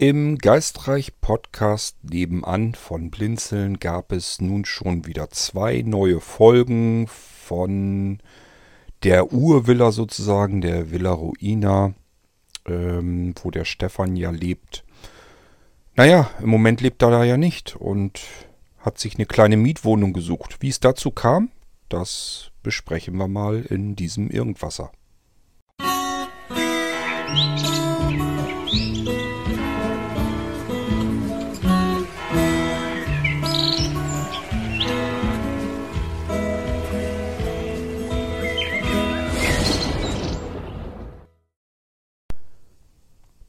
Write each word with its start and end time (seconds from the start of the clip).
Im 0.00 0.38
Geistreich 0.38 1.20
Podcast 1.20 1.94
nebenan 2.04 2.74
von 2.74 3.10
Blinzeln 3.10 3.78
gab 3.78 4.12
es 4.12 4.40
nun 4.40 4.64
schon 4.64 5.04
wieder 5.04 5.28
zwei 5.28 5.82
neue 5.82 6.20
Folgen 6.20 7.06
von 7.06 8.18
der 9.02 9.30
Urvilla 9.30 9.92
sozusagen, 9.92 10.62
der 10.62 10.90
Villa 10.90 11.10
Ruina, 11.10 11.92
ähm, 12.66 13.34
wo 13.42 13.50
der 13.50 13.66
Stefan 13.66 14.16
ja 14.16 14.30
lebt. 14.30 14.84
Naja, 15.96 16.30
im 16.40 16.48
Moment 16.48 16.80
lebt 16.80 17.02
er 17.02 17.10
da 17.10 17.22
ja 17.22 17.36
nicht 17.36 17.76
und 17.76 18.22
hat 18.78 18.98
sich 18.98 19.16
eine 19.16 19.26
kleine 19.26 19.58
Mietwohnung 19.58 20.14
gesucht. 20.14 20.56
Wie 20.60 20.70
es 20.70 20.80
dazu 20.80 21.10
kam, 21.10 21.50
das 21.90 22.52
besprechen 22.62 23.18
wir 23.18 23.28
mal 23.28 23.66
in 23.68 23.96
diesem 23.96 24.30
Irgendwasser. 24.30 24.92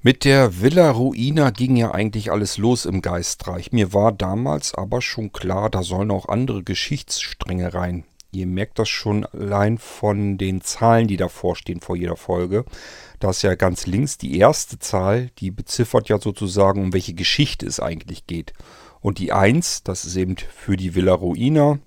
Mit 0.03 0.25
der 0.25 0.61
Villa 0.61 0.89
Ruina 0.89 1.51
ging 1.51 1.75
ja 1.75 1.91
eigentlich 1.91 2.31
alles 2.31 2.57
los 2.57 2.85
im 2.85 3.03
Geistreich. 3.03 3.71
Mir 3.71 3.93
war 3.93 4.11
damals 4.11 4.73
aber 4.73 4.99
schon 4.99 5.31
klar, 5.31 5.69
da 5.69 5.83
sollen 5.83 6.09
auch 6.09 6.27
andere 6.27 6.63
Geschichtsstränge 6.63 7.75
rein. 7.75 8.05
Ihr 8.31 8.47
merkt 8.47 8.79
das 8.79 8.89
schon 8.89 9.25
allein 9.25 9.77
von 9.77 10.39
den 10.39 10.61
Zahlen, 10.61 11.07
die 11.07 11.17
davor 11.17 11.55
stehen 11.55 11.81
vor 11.81 11.95
jeder 11.95 12.15
Folge. 12.15 12.65
Da 13.19 13.29
ist 13.29 13.43
ja 13.43 13.53
ganz 13.53 13.85
links 13.85 14.17
die 14.17 14.39
erste 14.39 14.79
Zahl, 14.79 15.29
die 15.37 15.51
beziffert 15.51 16.09
ja 16.09 16.17
sozusagen, 16.19 16.81
um 16.81 16.93
welche 16.93 17.13
Geschichte 17.13 17.67
es 17.67 17.79
eigentlich 17.79 18.25
geht. 18.25 18.53
Und 19.01 19.19
die 19.19 19.31
1, 19.31 19.83
das 19.83 20.05
ist 20.05 20.15
eben 20.15 20.35
für 20.35 20.77
die 20.77 20.95
Villa 20.95 21.13
Ruina, 21.13 21.77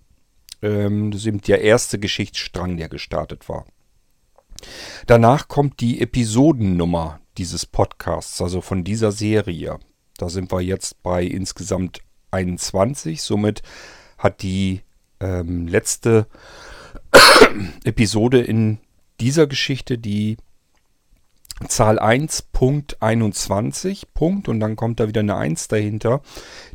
ähm, 0.62 1.10
das 1.10 1.22
ist 1.22 1.26
eben 1.26 1.40
der 1.40 1.62
erste 1.62 1.98
Geschichtsstrang, 1.98 2.76
der 2.76 2.88
gestartet 2.88 3.48
war. 3.48 3.66
Danach 5.06 5.48
kommt 5.48 5.80
die 5.80 6.00
Episodennummer 6.00 7.20
dieses 7.38 7.66
Podcasts, 7.66 8.40
also 8.40 8.60
von 8.60 8.84
dieser 8.84 9.10
Serie. 9.12 9.78
Da 10.16 10.28
sind 10.28 10.52
wir 10.52 10.60
jetzt 10.60 11.02
bei 11.02 11.24
insgesamt 11.24 12.00
21. 12.30 13.22
Somit 13.22 13.62
hat 14.18 14.42
die 14.42 14.82
ähm, 15.20 15.68
letzte 15.68 16.26
Episode 17.84 18.40
in 18.40 18.78
dieser 19.20 19.46
Geschichte 19.46 19.98
die 19.98 20.38
Zahl 21.68 22.00
1.21 22.00 24.06
Punkt 24.12 24.48
und 24.48 24.58
dann 24.60 24.76
kommt 24.76 25.00
da 25.00 25.08
wieder 25.08 25.20
eine 25.20 25.36
1 25.36 25.68
dahinter. 25.68 26.20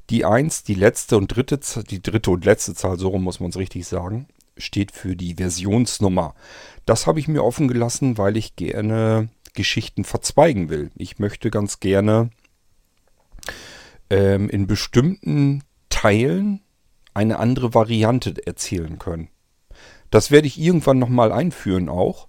Die 0.10 0.26
1, 0.26 0.64
die 0.64 0.74
letzte 0.74 1.18
und 1.18 1.28
dritte, 1.28 1.60
die 1.84 2.02
dritte 2.02 2.32
und 2.32 2.46
letzte 2.46 2.74
Zahl, 2.74 2.98
so 2.98 3.10
rum 3.10 3.24
muss 3.24 3.42
man 3.42 3.50
es 3.50 3.58
richtig 3.58 3.86
sagen, 3.88 4.28
steht 4.60 4.92
für 4.92 5.16
die 5.16 5.36
Versionsnummer. 5.36 6.36
Das 6.86 7.08
habe 7.08 7.20
ich 7.20 7.28
mir 7.28 7.44
offen 7.44 7.68
gelassen, 7.68 8.18
weil 8.18 8.38
ich 8.38 8.56
gerne 8.56 9.30
Geschichten 9.54 10.04
verzweigen 10.04 10.70
will. 10.70 10.92
Ich 10.96 11.20
möchte 11.20 11.50
ganz 11.50 11.80
gerne 11.80 12.30
ähm, 14.10 14.50
in 14.50 14.68
bestimmten 14.68 15.64
Teilen 15.90 16.62
eine 17.14 17.40
andere 17.40 17.74
Variante 17.74 18.36
erzählen 18.46 19.00
können. 19.00 19.30
Das 20.12 20.32
werde 20.32 20.48
ich 20.48 20.60
irgendwann 20.60 21.00
nochmal 21.00 21.32
einführen 21.32 21.90
auch. 21.90 22.28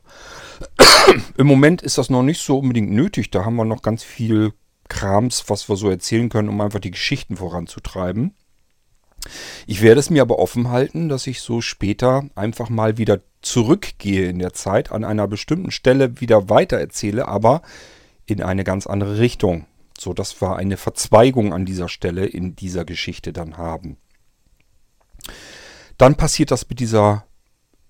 Im 1.37 1.47
Moment 1.47 1.83
ist 1.83 1.99
das 1.99 2.11
noch 2.11 2.23
nicht 2.23 2.41
so 2.41 2.59
unbedingt 2.59 2.91
nötig. 2.91 3.31
Da 3.31 3.45
haben 3.45 3.57
wir 3.57 3.65
noch 3.65 3.83
ganz 3.83 4.03
viel 4.03 4.53
Krams, 4.89 5.45
was 5.49 5.69
wir 5.69 5.77
so 5.77 5.89
erzählen 5.89 6.29
können, 6.29 6.49
um 6.49 6.61
einfach 6.61 6.81
die 6.81 6.91
Geschichten 6.91 7.37
voranzutreiben. 7.37 8.35
Ich 9.67 9.83
werde 9.83 10.01
es 10.01 10.11
mir 10.11 10.23
aber 10.23 10.39
offen 10.39 10.71
halten, 10.71 11.09
dass 11.09 11.27
ich 11.27 11.41
so 11.41 11.61
später 11.61 12.25
einfach 12.35 12.69
mal 12.69 12.99
wieder 12.99 13.21
zurückgehe 13.43 14.29
in 14.29 14.39
der 14.39 14.53
Zeit, 14.53 14.93
an 14.93 15.05
einer 15.05 15.29
bestimmten 15.29 15.71
Stelle 15.71 16.21
wieder 16.21 16.49
weiter 16.49 16.79
erzähle, 16.79 17.29
aber 17.29 17.63
in 18.27 18.43
eine 18.43 18.65
ganz 18.65 18.87
andere 18.87 19.19
Richtung, 19.19 19.67
so 19.99 20.13
dass 20.13 20.41
wir 20.41 20.57
eine 20.57 20.77
Verzweigung 20.77 21.53
an 21.53 21.65
dieser 21.65 21.89
Stelle 21.89 22.27
in 22.27 22.57
dieser 22.57 22.85
Geschichte 22.85 23.33
dann 23.33 23.57
haben. 23.57 23.97
Dann 25.99 26.17
passiert 26.17 26.51
das 26.51 26.69
mit 26.69 26.81
dieser 26.81 27.27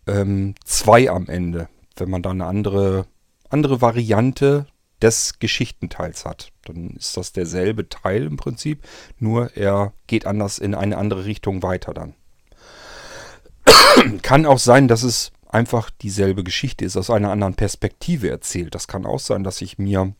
2 0.07 1.03
ähm, 1.03 1.09
am 1.09 1.29
Ende, 1.29 1.69
wenn 1.97 2.11
man 2.11 2.23
dann 2.23 2.41
eine 2.41 2.51
andere, 2.51 3.07
andere 3.49 3.81
Variante 3.81 4.67
des 5.03 5.39
Geschichtenteils 5.39 6.25
hat. 6.25 6.53
Dann 6.65 6.91
ist 6.91 7.17
das 7.17 7.33
derselbe 7.33 7.89
Teil 7.89 8.25
im 8.25 8.37
Prinzip, 8.37 8.83
nur 9.19 9.57
er 9.57 9.93
geht 10.07 10.27
anders 10.27 10.59
in 10.59 10.75
eine 10.75 10.99
andere 10.99 11.25
Richtung 11.25 11.63
weiter 11.63 11.95
dann. 11.95 12.15
Kann 14.23 14.47
auch 14.47 14.59
sein, 14.59 14.89
dass 14.89 15.03
es 15.03 15.33
einfach 15.49 15.91
dieselbe 15.91 16.45
Geschichte 16.45 16.85
ist, 16.85 16.97
aus 16.97 17.11
einer 17.11 17.31
anderen 17.31 17.55
Perspektive 17.55 18.31
erzählt. 18.31 18.75
Das 18.75 18.87
kann 18.87 19.05
auch 19.05 19.19
sein, 19.19 19.43
dass 19.43 19.61
ich 19.61 19.79
mir 19.79 20.15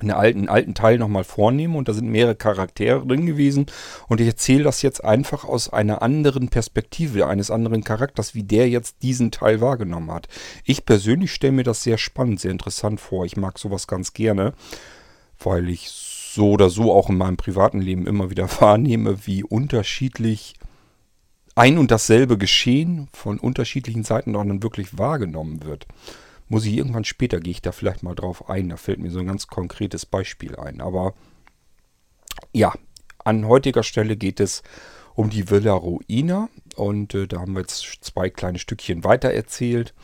einen 0.00 0.10
alten, 0.10 0.48
alten 0.48 0.74
Teil 0.74 0.98
nochmal 0.98 1.24
vornehme 1.24 1.76
und 1.76 1.88
da 1.88 1.94
sind 1.94 2.08
mehrere 2.08 2.34
Charaktere 2.34 3.06
drin 3.06 3.26
gewesen 3.26 3.66
und 4.08 4.20
ich 4.20 4.26
erzähle 4.26 4.64
das 4.64 4.82
jetzt 4.82 5.04
einfach 5.04 5.44
aus 5.44 5.72
einer 5.72 6.02
anderen 6.02 6.48
Perspektive, 6.48 7.26
eines 7.26 7.50
anderen 7.50 7.84
Charakters, 7.84 8.34
wie 8.34 8.42
der 8.42 8.68
jetzt 8.68 9.02
diesen 9.02 9.30
Teil 9.30 9.60
wahrgenommen 9.60 10.10
hat. 10.10 10.28
Ich 10.64 10.84
persönlich 10.84 11.32
stelle 11.32 11.52
mir 11.52 11.64
das 11.64 11.82
sehr 11.82 11.98
spannend, 11.98 12.40
sehr 12.40 12.50
interessant 12.50 13.00
vor. 13.00 13.24
Ich 13.24 13.36
mag 13.36 13.58
sowas 13.58 13.86
ganz 13.86 14.12
gerne, 14.12 14.52
weil 15.38 15.68
ich 15.68 15.88
so 15.88 16.50
oder 16.50 16.70
so 16.70 16.92
auch 16.92 17.08
in 17.08 17.16
meinem 17.16 17.36
privaten 17.36 17.80
Leben 17.80 18.06
immer 18.06 18.30
wieder 18.30 18.48
wahrnehme, 18.60 19.26
wie 19.26 19.42
unterschiedlich 19.42 20.54
ein 21.54 21.78
und 21.78 21.90
dasselbe 21.90 22.36
Geschehen 22.36 23.08
von 23.12 23.38
unterschiedlichen 23.38 24.04
Seiten 24.04 24.34
dann 24.34 24.62
wirklich 24.62 24.98
wahrgenommen 24.98 25.64
wird. 25.64 25.86
Muss 26.48 26.64
ich 26.64 26.74
irgendwann 26.74 27.04
später, 27.04 27.40
gehe 27.40 27.50
ich 27.50 27.62
da 27.62 27.72
vielleicht 27.72 28.02
mal 28.02 28.14
drauf 28.14 28.48
ein. 28.48 28.68
Da 28.68 28.76
fällt 28.76 29.00
mir 29.00 29.10
so 29.10 29.18
ein 29.18 29.26
ganz 29.26 29.46
konkretes 29.48 30.06
Beispiel 30.06 30.56
ein. 30.56 30.80
Aber 30.80 31.14
ja, 32.52 32.72
an 33.24 33.46
heutiger 33.46 33.82
Stelle 33.82 34.16
geht 34.16 34.40
es 34.40 34.62
um 35.14 35.30
die 35.30 35.50
Villa 35.50 35.72
Ruina. 35.72 36.48
Und 36.76 37.14
äh, 37.14 37.26
da 37.26 37.40
haben 37.40 37.54
wir 37.54 37.60
jetzt 37.60 37.98
zwei 38.02 38.30
kleine 38.30 38.58
Stückchen 38.58 39.02
weiter 39.02 39.30
erzählt. 39.30 39.94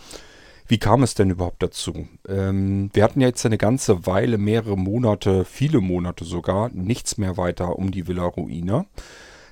Wie 0.66 0.78
kam 0.78 1.02
es 1.02 1.14
denn 1.14 1.30
überhaupt 1.30 1.62
dazu? 1.62 2.08
Ähm, 2.26 2.90
wir 2.92 3.04
hatten 3.04 3.20
ja 3.20 3.28
jetzt 3.28 3.44
eine 3.44 3.58
ganze 3.58 4.06
Weile, 4.06 4.38
mehrere 4.38 4.76
Monate, 4.76 5.44
viele 5.44 5.80
Monate 5.80 6.24
sogar, 6.24 6.70
nichts 6.70 7.18
mehr 7.18 7.36
weiter 7.36 7.78
um 7.78 7.90
die 7.90 8.08
Villa 8.08 8.24
Ruina. 8.24 8.86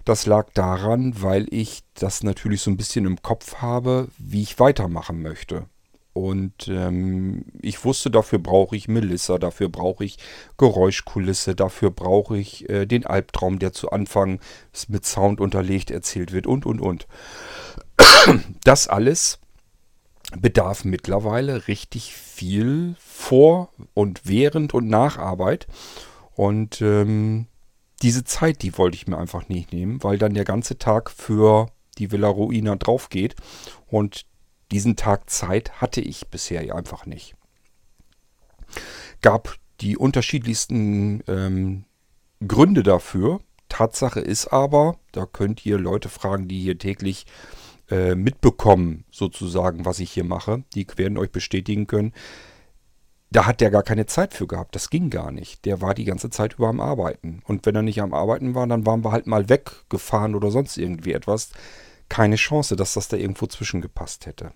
Das 0.04 0.26
lag 0.26 0.50
daran, 0.54 1.20
weil 1.20 1.46
ich 1.50 1.82
das 1.94 2.22
natürlich 2.22 2.62
so 2.62 2.70
ein 2.70 2.76
bisschen 2.76 3.04
im 3.04 3.20
Kopf 3.20 3.56
habe, 3.56 4.08
wie 4.18 4.42
ich 4.42 4.58
weitermachen 4.58 5.20
möchte. 5.20 5.66
Und 6.12 6.66
ähm, 6.68 7.44
ich 7.60 7.84
wusste, 7.84 8.10
dafür 8.10 8.40
brauche 8.40 8.74
ich 8.76 8.88
Melissa, 8.88 9.38
dafür 9.38 9.68
brauche 9.68 10.04
ich 10.04 10.18
Geräuschkulisse, 10.58 11.54
dafür 11.54 11.90
brauche 11.90 12.36
ich 12.36 12.68
äh, 12.68 12.86
den 12.86 13.06
Albtraum, 13.06 13.60
der 13.60 13.72
zu 13.72 13.90
Anfang 13.90 14.40
mit 14.88 15.06
Sound 15.06 15.40
unterlegt 15.40 15.90
erzählt 15.90 16.32
wird 16.32 16.46
und, 16.46 16.66
und, 16.66 16.80
und. 16.80 17.06
Das 18.64 18.88
alles 18.88 19.38
bedarf 20.38 20.84
mittlerweile 20.84 21.68
richtig 21.68 22.14
viel 22.14 22.94
Vor- 22.98 23.70
und 23.94 24.22
Während- 24.24 24.74
und 24.74 24.88
Nacharbeit. 24.88 25.66
Und 26.34 26.80
ähm, 26.82 27.46
diese 28.02 28.24
Zeit, 28.24 28.62
die 28.62 28.78
wollte 28.78 28.96
ich 28.96 29.06
mir 29.06 29.18
einfach 29.18 29.48
nicht 29.48 29.72
nehmen, 29.72 30.02
weil 30.02 30.18
dann 30.18 30.34
der 30.34 30.44
ganze 30.44 30.78
Tag 30.78 31.10
für 31.10 31.68
die 31.98 32.10
Villa 32.12 32.28
Ruina 32.28 32.76
drauf 32.76 33.08
geht. 33.10 33.34
Und 33.86 34.24
diesen 34.70 34.96
Tag 34.96 35.30
Zeit 35.30 35.80
hatte 35.80 36.00
ich 36.00 36.28
bisher 36.28 36.74
einfach 36.74 37.06
nicht. 37.06 37.34
Gab 39.20 39.56
die 39.80 39.96
unterschiedlichsten 39.96 41.22
ähm, 41.26 41.84
Gründe 42.46 42.82
dafür. 42.82 43.40
Tatsache 43.68 44.20
ist 44.20 44.48
aber, 44.48 44.96
da 45.12 45.26
könnt 45.26 45.64
ihr 45.64 45.78
Leute 45.78 46.08
fragen, 46.08 46.48
die 46.48 46.60
hier 46.60 46.78
täglich 46.78 47.26
äh, 47.90 48.14
mitbekommen, 48.14 49.04
sozusagen, 49.10 49.84
was 49.84 50.00
ich 50.00 50.10
hier 50.12 50.24
mache. 50.24 50.64
Die 50.74 50.86
werden 50.96 51.18
euch 51.18 51.30
bestätigen 51.30 51.86
können, 51.86 52.12
da 53.32 53.46
hat 53.46 53.60
der 53.60 53.70
gar 53.70 53.84
keine 53.84 54.06
Zeit 54.06 54.34
für 54.34 54.46
gehabt. 54.46 54.74
Das 54.74 54.90
ging 54.90 55.08
gar 55.08 55.30
nicht. 55.30 55.64
Der 55.64 55.80
war 55.80 55.94
die 55.94 56.04
ganze 56.04 56.30
Zeit 56.30 56.54
über 56.54 56.68
am 56.68 56.80
Arbeiten. 56.80 57.42
Und 57.46 57.64
wenn 57.64 57.76
er 57.76 57.82
nicht 57.82 58.02
am 58.02 58.12
Arbeiten 58.12 58.54
war, 58.54 58.66
dann 58.66 58.86
waren 58.86 59.04
wir 59.04 59.12
halt 59.12 59.28
mal 59.28 59.48
weggefahren 59.48 60.34
oder 60.34 60.50
sonst 60.50 60.76
irgendwie 60.76 61.12
etwas. 61.12 61.50
Keine 62.10 62.36
Chance, 62.36 62.76
dass 62.76 62.92
das 62.92 63.08
da 63.08 63.16
irgendwo 63.16 63.46
zwischengepasst 63.46 64.26
hätte. 64.26 64.52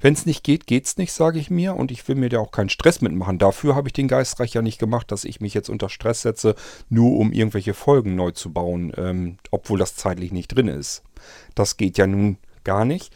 Wenn 0.00 0.14
es 0.14 0.26
nicht 0.26 0.42
geht, 0.42 0.66
geht's 0.66 0.96
nicht, 0.96 1.12
sage 1.12 1.38
ich 1.38 1.50
mir. 1.50 1.76
Und 1.76 1.90
ich 1.90 2.08
will 2.08 2.16
mir 2.16 2.28
da 2.28 2.40
auch 2.40 2.50
keinen 2.50 2.70
Stress 2.70 3.00
mitmachen. 3.00 3.38
Dafür 3.38 3.76
habe 3.76 3.88
ich 3.88 3.92
den 3.92 4.08
Geistreich 4.08 4.54
ja 4.54 4.62
nicht 4.62 4.78
gemacht, 4.78 5.12
dass 5.12 5.24
ich 5.24 5.40
mich 5.40 5.54
jetzt 5.54 5.68
unter 5.68 5.88
Stress 5.88 6.22
setze, 6.22 6.56
nur 6.88 7.18
um 7.18 7.32
irgendwelche 7.32 7.74
Folgen 7.74 8.16
neu 8.16 8.32
zu 8.32 8.52
bauen, 8.52 8.92
ähm, 8.96 9.36
obwohl 9.50 9.78
das 9.78 9.94
zeitlich 9.94 10.32
nicht 10.32 10.48
drin 10.48 10.68
ist. 10.68 11.02
Das 11.54 11.76
geht 11.76 11.98
ja 11.98 12.06
nun 12.06 12.38
gar 12.64 12.84
nicht. 12.84 13.12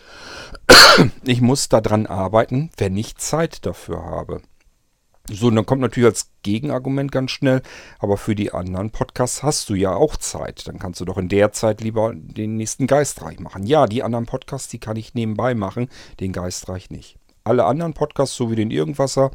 Ich 1.24 1.40
muss 1.40 1.68
daran 1.68 2.06
arbeiten, 2.06 2.70
wenn 2.78 2.96
ich 2.96 3.16
Zeit 3.16 3.66
dafür 3.66 4.02
habe. 4.02 4.40
So, 5.30 5.48
und 5.48 5.56
dann 5.56 5.66
kommt 5.66 5.82
natürlich 5.82 6.08
als 6.08 6.30
Gegenargument 6.42 7.10
ganz 7.10 7.32
schnell, 7.32 7.62
aber 7.98 8.16
für 8.16 8.36
die 8.36 8.52
anderen 8.52 8.90
Podcasts 8.90 9.42
hast 9.42 9.68
du 9.68 9.74
ja 9.74 9.94
auch 9.94 10.16
Zeit. 10.16 10.68
Dann 10.68 10.78
kannst 10.78 11.00
du 11.00 11.04
doch 11.04 11.18
in 11.18 11.28
der 11.28 11.52
Zeit 11.52 11.80
lieber 11.80 12.12
den 12.14 12.56
nächsten 12.56 12.86
Geistreich 12.86 13.40
machen. 13.40 13.66
Ja, 13.66 13.86
die 13.86 14.04
anderen 14.04 14.26
Podcasts, 14.26 14.68
die 14.68 14.78
kann 14.78 14.96
ich 14.96 15.14
nebenbei 15.14 15.54
machen, 15.54 15.88
den 16.20 16.32
Geistreich 16.32 16.90
nicht. 16.90 17.18
Alle 17.42 17.64
anderen 17.64 17.94
Podcasts, 17.94 18.36
so 18.36 18.50
wie 18.50 18.56
den 18.56 18.70
Irgendwasser, 18.70 19.32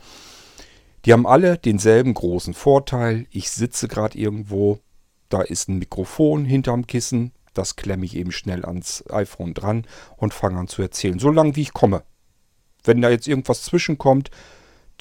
die 1.06 1.14
haben 1.14 1.28
alle 1.28 1.58
denselben 1.58 2.14
großen 2.14 2.54
Vorteil. 2.54 3.26
Ich 3.32 3.52
sitze 3.52 3.88
gerade 3.88 4.18
irgendwo, 4.18 4.80
da 5.30 5.42
ist 5.42 5.68
ein 5.68 5.80
Mikrofon 5.80 6.46
hinterm 6.46 6.88
Kissen, 6.88 7.32
das 7.54 7.76
klemme 7.76 8.06
ich 8.06 8.16
eben 8.16 8.32
schnell 8.32 8.66
ans 8.66 9.04
iPhone 9.10 9.54
dran 9.54 9.86
und 10.16 10.34
fange 10.34 10.60
an 10.60 10.68
zu 10.68 10.82
erzählen, 10.82 11.20
so 11.20 11.32
lange 11.32 11.56
wie 11.56 11.64
ich 11.64 11.74
komme. 11.74 12.04
Wenn 12.84 13.02
da 13.02 13.10
jetzt 13.10 13.28
irgendwas 13.28 13.64
zwischenkommt, 13.64 14.32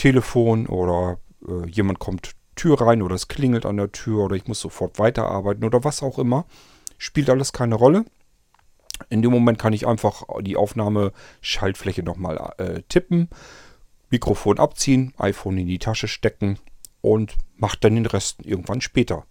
Telefon 0.01 0.67
oder 0.67 1.19
äh, 1.47 1.69
jemand 1.69 1.99
kommt 1.99 2.31
Tür 2.57 2.81
rein 2.81 3.03
oder 3.03 3.15
es 3.15 3.29
klingelt 3.29 3.67
an 3.67 3.77
der 3.77 3.93
Tür 3.93 4.25
oder 4.25 4.35
ich 4.35 4.47
muss 4.47 4.59
sofort 4.59 4.99
weiterarbeiten 4.99 5.63
oder 5.63 5.85
was 5.85 6.03
auch 6.03 6.19
immer, 6.19 6.47
spielt 6.97 7.29
alles 7.29 7.53
keine 7.53 7.75
Rolle. 7.75 8.07
In 9.11 9.21
dem 9.21 9.31
Moment 9.31 9.59
kann 9.59 9.75
ich 9.75 9.87
einfach 9.87 10.23
die 10.41 10.57
Aufnahmeschaltfläche 10.57 12.03
nochmal 12.03 12.55
äh, 12.57 12.81
tippen, 12.89 13.29
Mikrofon 14.09 14.59
abziehen, 14.59 15.13
iPhone 15.19 15.59
in 15.59 15.67
die 15.67 15.79
Tasche 15.79 16.09
stecken 16.09 16.59
und 17.03 17.37
macht 17.57 17.85
dann 17.85 17.95
den 17.95 18.07
Rest 18.07 18.39
irgendwann 18.43 18.81
später. 18.81 19.27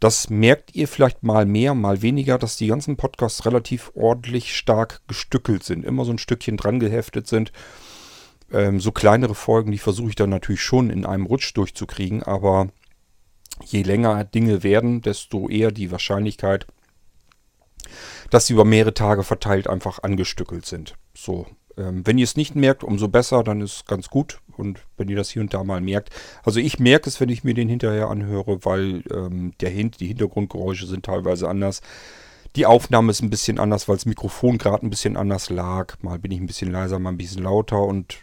Das 0.00 0.30
merkt 0.30 0.74
ihr 0.74 0.88
vielleicht 0.88 1.22
mal 1.22 1.46
mehr, 1.46 1.74
mal 1.74 2.02
weniger, 2.02 2.38
dass 2.38 2.56
die 2.56 2.66
ganzen 2.66 2.96
Podcasts 2.96 3.46
relativ 3.46 3.92
ordentlich 3.94 4.56
stark 4.56 5.02
gestückelt 5.06 5.62
sind, 5.62 5.84
immer 5.84 6.04
so 6.04 6.10
ein 6.10 6.18
Stückchen 6.18 6.56
dran 6.56 6.80
geheftet 6.80 7.28
sind. 7.28 7.52
Ähm, 8.52 8.80
so 8.80 8.92
kleinere 8.92 9.34
Folgen, 9.34 9.72
die 9.72 9.78
versuche 9.78 10.10
ich 10.10 10.14
dann 10.14 10.30
natürlich 10.30 10.62
schon 10.62 10.90
in 10.90 11.04
einem 11.04 11.26
Rutsch 11.26 11.56
durchzukriegen, 11.56 12.22
aber 12.22 12.68
je 13.64 13.82
länger 13.82 14.24
Dinge 14.24 14.62
werden, 14.62 15.02
desto 15.02 15.48
eher 15.48 15.72
die 15.72 15.90
Wahrscheinlichkeit, 15.90 16.66
dass 18.30 18.46
sie 18.46 18.52
über 18.52 18.64
mehrere 18.64 18.94
Tage 18.94 19.22
verteilt 19.22 19.68
einfach 19.68 20.02
angestückelt 20.02 20.66
sind. 20.66 20.94
So, 21.14 21.46
ähm, 21.76 22.06
wenn 22.06 22.18
ihr 22.18 22.24
es 22.24 22.36
nicht 22.36 22.54
merkt, 22.54 22.84
umso 22.84 23.08
besser, 23.08 23.42
dann 23.42 23.60
ist 23.60 23.76
es 23.76 23.84
ganz 23.84 24.08
gut. 24.08 24.40
Und 24.56 24.80
wenn 24.96 25.08
ihr 25.08 25.16
das 25.16 25.30
hier 25.30 25.42
und 25.42 25.52
da 25.52 25.62
mal 25.64 25.80
merkt. 25.80 26.10
Also 26.42 26.60
ich 26.60 26.78
merke 26.78 27.10
es, 27.10 27.20
wenn 27.20 27.28
ich 27.28 27.44
mir 27.44 27.54
den 27.54 27.68
hinterher 27.68 28.08
anhöre, 28.08 28.64
weil 28.64 29.02
ähm, 29.12 29.52
der 29.60 29.70
Hint, 29.70 30.00
die 30.00 30.06
Hintergrundgeräusche 30.06 30.86
sind 30.86 31.04
teilweise 31.04 31.48
anders. 31.48 31.82
Die 32.56 32.64
Aufnahme 32.64 33.10
ist 33.10 33.20
ein 33.20 33.28
bisschen 33.28 33.58
anders, 33.58 33.86
weil 33.86 33.96
das 33.96 34.06
Mikrofon 34.06 34.56
gerade 34.56 34.86
ein 34.86 34.90
bisschen 34.90 35.18
anders 35.18 35.50
lag. 35.50 35.96
Mal 36.00 36.18
bin 36.18 36.32
ich 36.32 36.40
ein 36.40 36.46
bisschen 36.46 36.72
leiser, 36.72 36.98
mal 36.98 37.10
ein 37.10 37.18
bisschen 37.18 37.42
lauter. 37.42 37.82
Und 37.82 38.20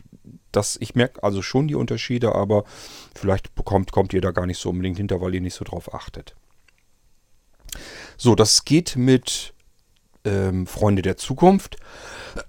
das, 0.56 0.78
ich 0.80 0.96
merke 0.96 1.24
also 1.24 1.42
schon 1.42 1.68
die 1.68 1.76
Unterschiede, 1.76 2.36
aber 2.36 2.64
vielleicht 3.16 3.56
bekommt, 3.56 3.92
kommt 3.92 4.14
ihr 4.14 4.22
da 4.22 4.32
gar 4.32 4.46
nicht 4.46 4.60
so 4.60 4.70
unbedingt 4.70 4.98
hinter, 4.98 5.22
weil 5.22 5.36
ihr 5.36 5.42
nicht 5.42 5.56
so 5.56 5.66
drauf 5.66 5.94
achtet. 5.94 6.36
So, 8.18 8.36
das 8.36 8.66
geht 8.66 8.96
mit 8.96 9.54
ähm, 10.26 10.68
Freunde 10.68 11.02
der 11.02 11.18
Zukunft. 11.18 11.78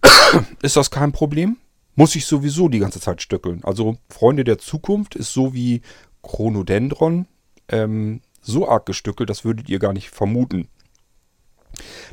ist 0.62 0.76
das 0.76 0.90
kein 0.90 1.12
Problem. 1.12 1.56
Muss 1.96 2.16
ich 2.16 2.26
sowieso 2.26 2.68
die 2.68 2.80
ganze 2.80 3.00
Zeit 3.00 3.22
stöckeln. 3.22 3.62
Also 3.64 3.96
Freunde 4.08 4.44
der 4.44 4.58
Zukunft 4.58 5.14
ist 5.14 5.32
so 5.32 5.54
wie 5.54 5.80
Chronodendron 6.22 7.26
ähm, 7.68 8.20
so 8.42 8.68
arg 8.68 8.86
gestückelt, 8.86 9.30
das 9.30 9.44
würdet 9.44 9.68
ihr 9.68 9.78
gar 9.78 9.92
nicht 9.92 10.10
vermuten. 10.10 10.68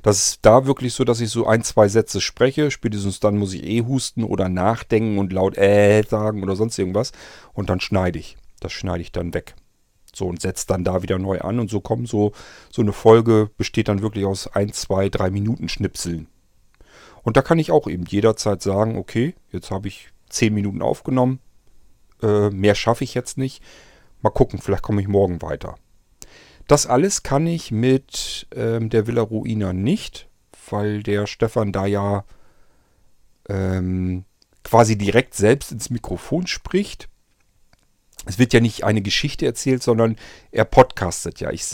Das 0.04 0.18
ist 0.18 0.40
da 0.44 0.66
wirklich 0.66 0.94
so, 0.94 1.04
dass 1.04 1.22
ich 1.22 1.30
so 1.30 1.46
ein, 1.46 1.64
zwei 1.64 1.88
Sätze 1.88 2.22
spreche. 2.22 2.72
Spätestens 2.72 3.20
dann 3.20 3.38
muss 3.38 3.54
ich 3.54 3.64
eh 3.64 3.82
husten 3.84 4.24
oder 4.24 4.50
nachdenken 4.50 5.18
und 5.18 5.34
laut 5.34 5.58
äh 5.58 6.04
sagen 6.04 6.44
oder 6.44 6.56
sonst 6.56 6.78
irgendwas. 6.78 7.12
Und 7.54 7.70
dann 7.70 7.80
schneide 7.80 8.20
ich. 8.20 8.38
Das 8.60 8.72
schneide 8.72 9.02
ich 9.02 9.12
dann 9.12 9.34
weg. 9.34 9.56
So 10.14 10.28
und 10.28 10.42
setze 10.42 10.68
dann 10.68 10.84
da 10.84 11.04
wieder 11.04 11.20
neu 11.20 11.40
an. 11.40 11.60
Und 11.60 11.70
so 11.70 11.80
kommen 11.80 12.06
so, 12.06 12.32
so 12.70 12.82
eine 12.82 12.94
Folge 12.94 13.50
besteht 13.58 13.88
dann 13.88 14.02
wirklich 14.02 14.26
aus 14.26 14.48
ein, 14.48 14.74
zwei, 14.74 15.10
drei 15.10 15.30
Minuten 15.30 15.70
Schnipseln. 15.70 16.28
Und 17.24 17.38
da 17.38 17.42
kann 17.42 17.60
ich 17.60 17.72
auch 17.72 17.88
eben 17.88 18.06
jederzeit 18.06 18.62
sagen, 18.62 18.98
okay, 18.98 19.36
jetzt 19.52 19.72
habe 19.72 19.88
ich 19.88 20.10
10 20.30 20.54
Minuten 20.54 20.82
aufgenommen, 20.82 21.40
äh, 22.22 22.50
mehr 22.50 22.76
schaffe 22.76 23.04
ich 23.04 23.14
jetzt 23.14 23.38
nicht. 23.38 23.62
Mal 24.22 24.30
gucken, 24.30 24.60
vielleicht 24.60 24.84
komme 24.84 25.02
ich 25.02 25.08
morgen 25.08 25.42
weiter. 25.42 25.76
Das 26.68 26.86
alles 26.86 27.24
kann 27.24 27.48
ich 27.48 27.72
mit 27.72 28.48
ähm, 28.56 28.90
der 28.90 29.08
Villa 29.08 29.22
Ruina 29.22 29.74
nicht, 29.74 30.28
weil 30.70 31.04
der 31.04 31.28
Stefan 31.28 31.72
da 31.72 31.86
ja 31.86 32.24
ähm, 33.50 34.26
quasi 34.64 34.98
direkt 34.98 35.34
selbst 35.34 35.72
ins 35.72 35.90
Mikrofon 35.90 36.48
spricht. 36.48 37.10
Es 38.26 38.38
wird 38.38 38.54
ja 38.54 38.60
nicht 38.60 38.84
eine 38.84 39.02
Geschichte 39.02 39.46
erzählt, 39.46 39.82
sondern 39.82 40.16
er 40.52 40.66
podcastet 40.66 41.40
ja. 41.40 41.50
Ich 41.52 41.66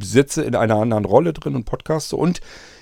sitze 0.00 0.42
in 0.42 0.54
einer 0.54 0.76
anderen 0.76 1.06
Rolle 1.06 1.32
drin 1.32 1.56
und 1.56 1.64
podcaste 1.64 2.14
und 2.16 2.40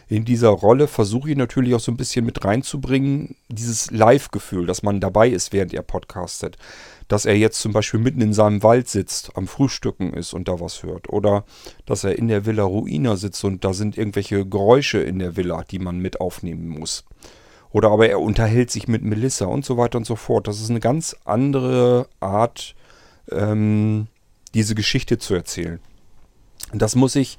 in 0.08 0.25
dieser 0.25 0.50
Rolle 0.50 0.87
versuche 0.87 1.31
ich 1.31 1.37
natürlich 1.37 1.75
auch 1.75 1.81
so 1.81 1.91
ein 1.91 1.97
bisschen 1.97 2.25
mit 2.25 2.44
reinzubringen, 2.44 3.35
dieses 3.49 3.91
Live-Gefühl, 3.91 4.67
dass 4.67 4.85
man 4.85 5.00
dabei 5.00 5.29
ist, 5.29 5.53
während 5.53 5.75
er 5.75 5.82
podcastet. 5.82 6.56
Dass 7.08 7.25
er 7.25 7.37
jetzt 7.37 7.61
zum 7.61 7.73
Beispiel 7.73 7.99
mitten 7.99 8.20
in 8.20 8.32
seinem 8.32 8.62
Wald 8.62 8.88
sitzt, 8.88 9.37
am 9.37 9.49
Frühstücken 9.49 10.12
ist 10.12 10.32
und 10.32 10.47
da 10.47 10.61
was 10.61 10.85
hört. 10.85 11.08
Oder 11.08 11.44
dass 11.87 12.05
er 12.05 12.19
in 12.19 12.29
der 12.29 12.47
Villa 12.47 12.62
Ruina 12.62 13.17
sitzt 13.17 13.43
und 13.44 13.64
da 13.64 13.73
sind 13.73 13.99
irgendwelche 13.99 14.47
Geräusche 14.47 14.99
in 14.99 15.19
der 15.19 15.37
Villa, 15.37 15.64
die 15.69 15.81
man 15.81 15.99
mit 15.99 16.20
aufnehmen 16.20 16.69
muss. 16.69 17.05
Oder 17.70 17.91
aber 17.91 18.09
er 18.09 18.20
unterhält 18.20 18.70
sich 18.70 18.87
mit 18.87 19.02
Melissa 19.02 19.47
und 19.47 19.64
so 19.64 19.76
weiter 19.76 19.99
und 19.99 20.06
so 20.06 20.14
fort. 20.14 20.47
Das 20.47 20.61
ist 20.61 20.70
eine 20.70 20.81
ganz 20.81 21.17
andere 21.25 22.09
Art, 22.20 22.76
ähm, 23.32 24.06
diese 24.55 24.76
Geschichte 24.76 25.19
zu 25.19 25.35
erzählen. 25.35 25.81
Das 26.73 26.94
muss 26.94 27.17
ich 27.17 27.38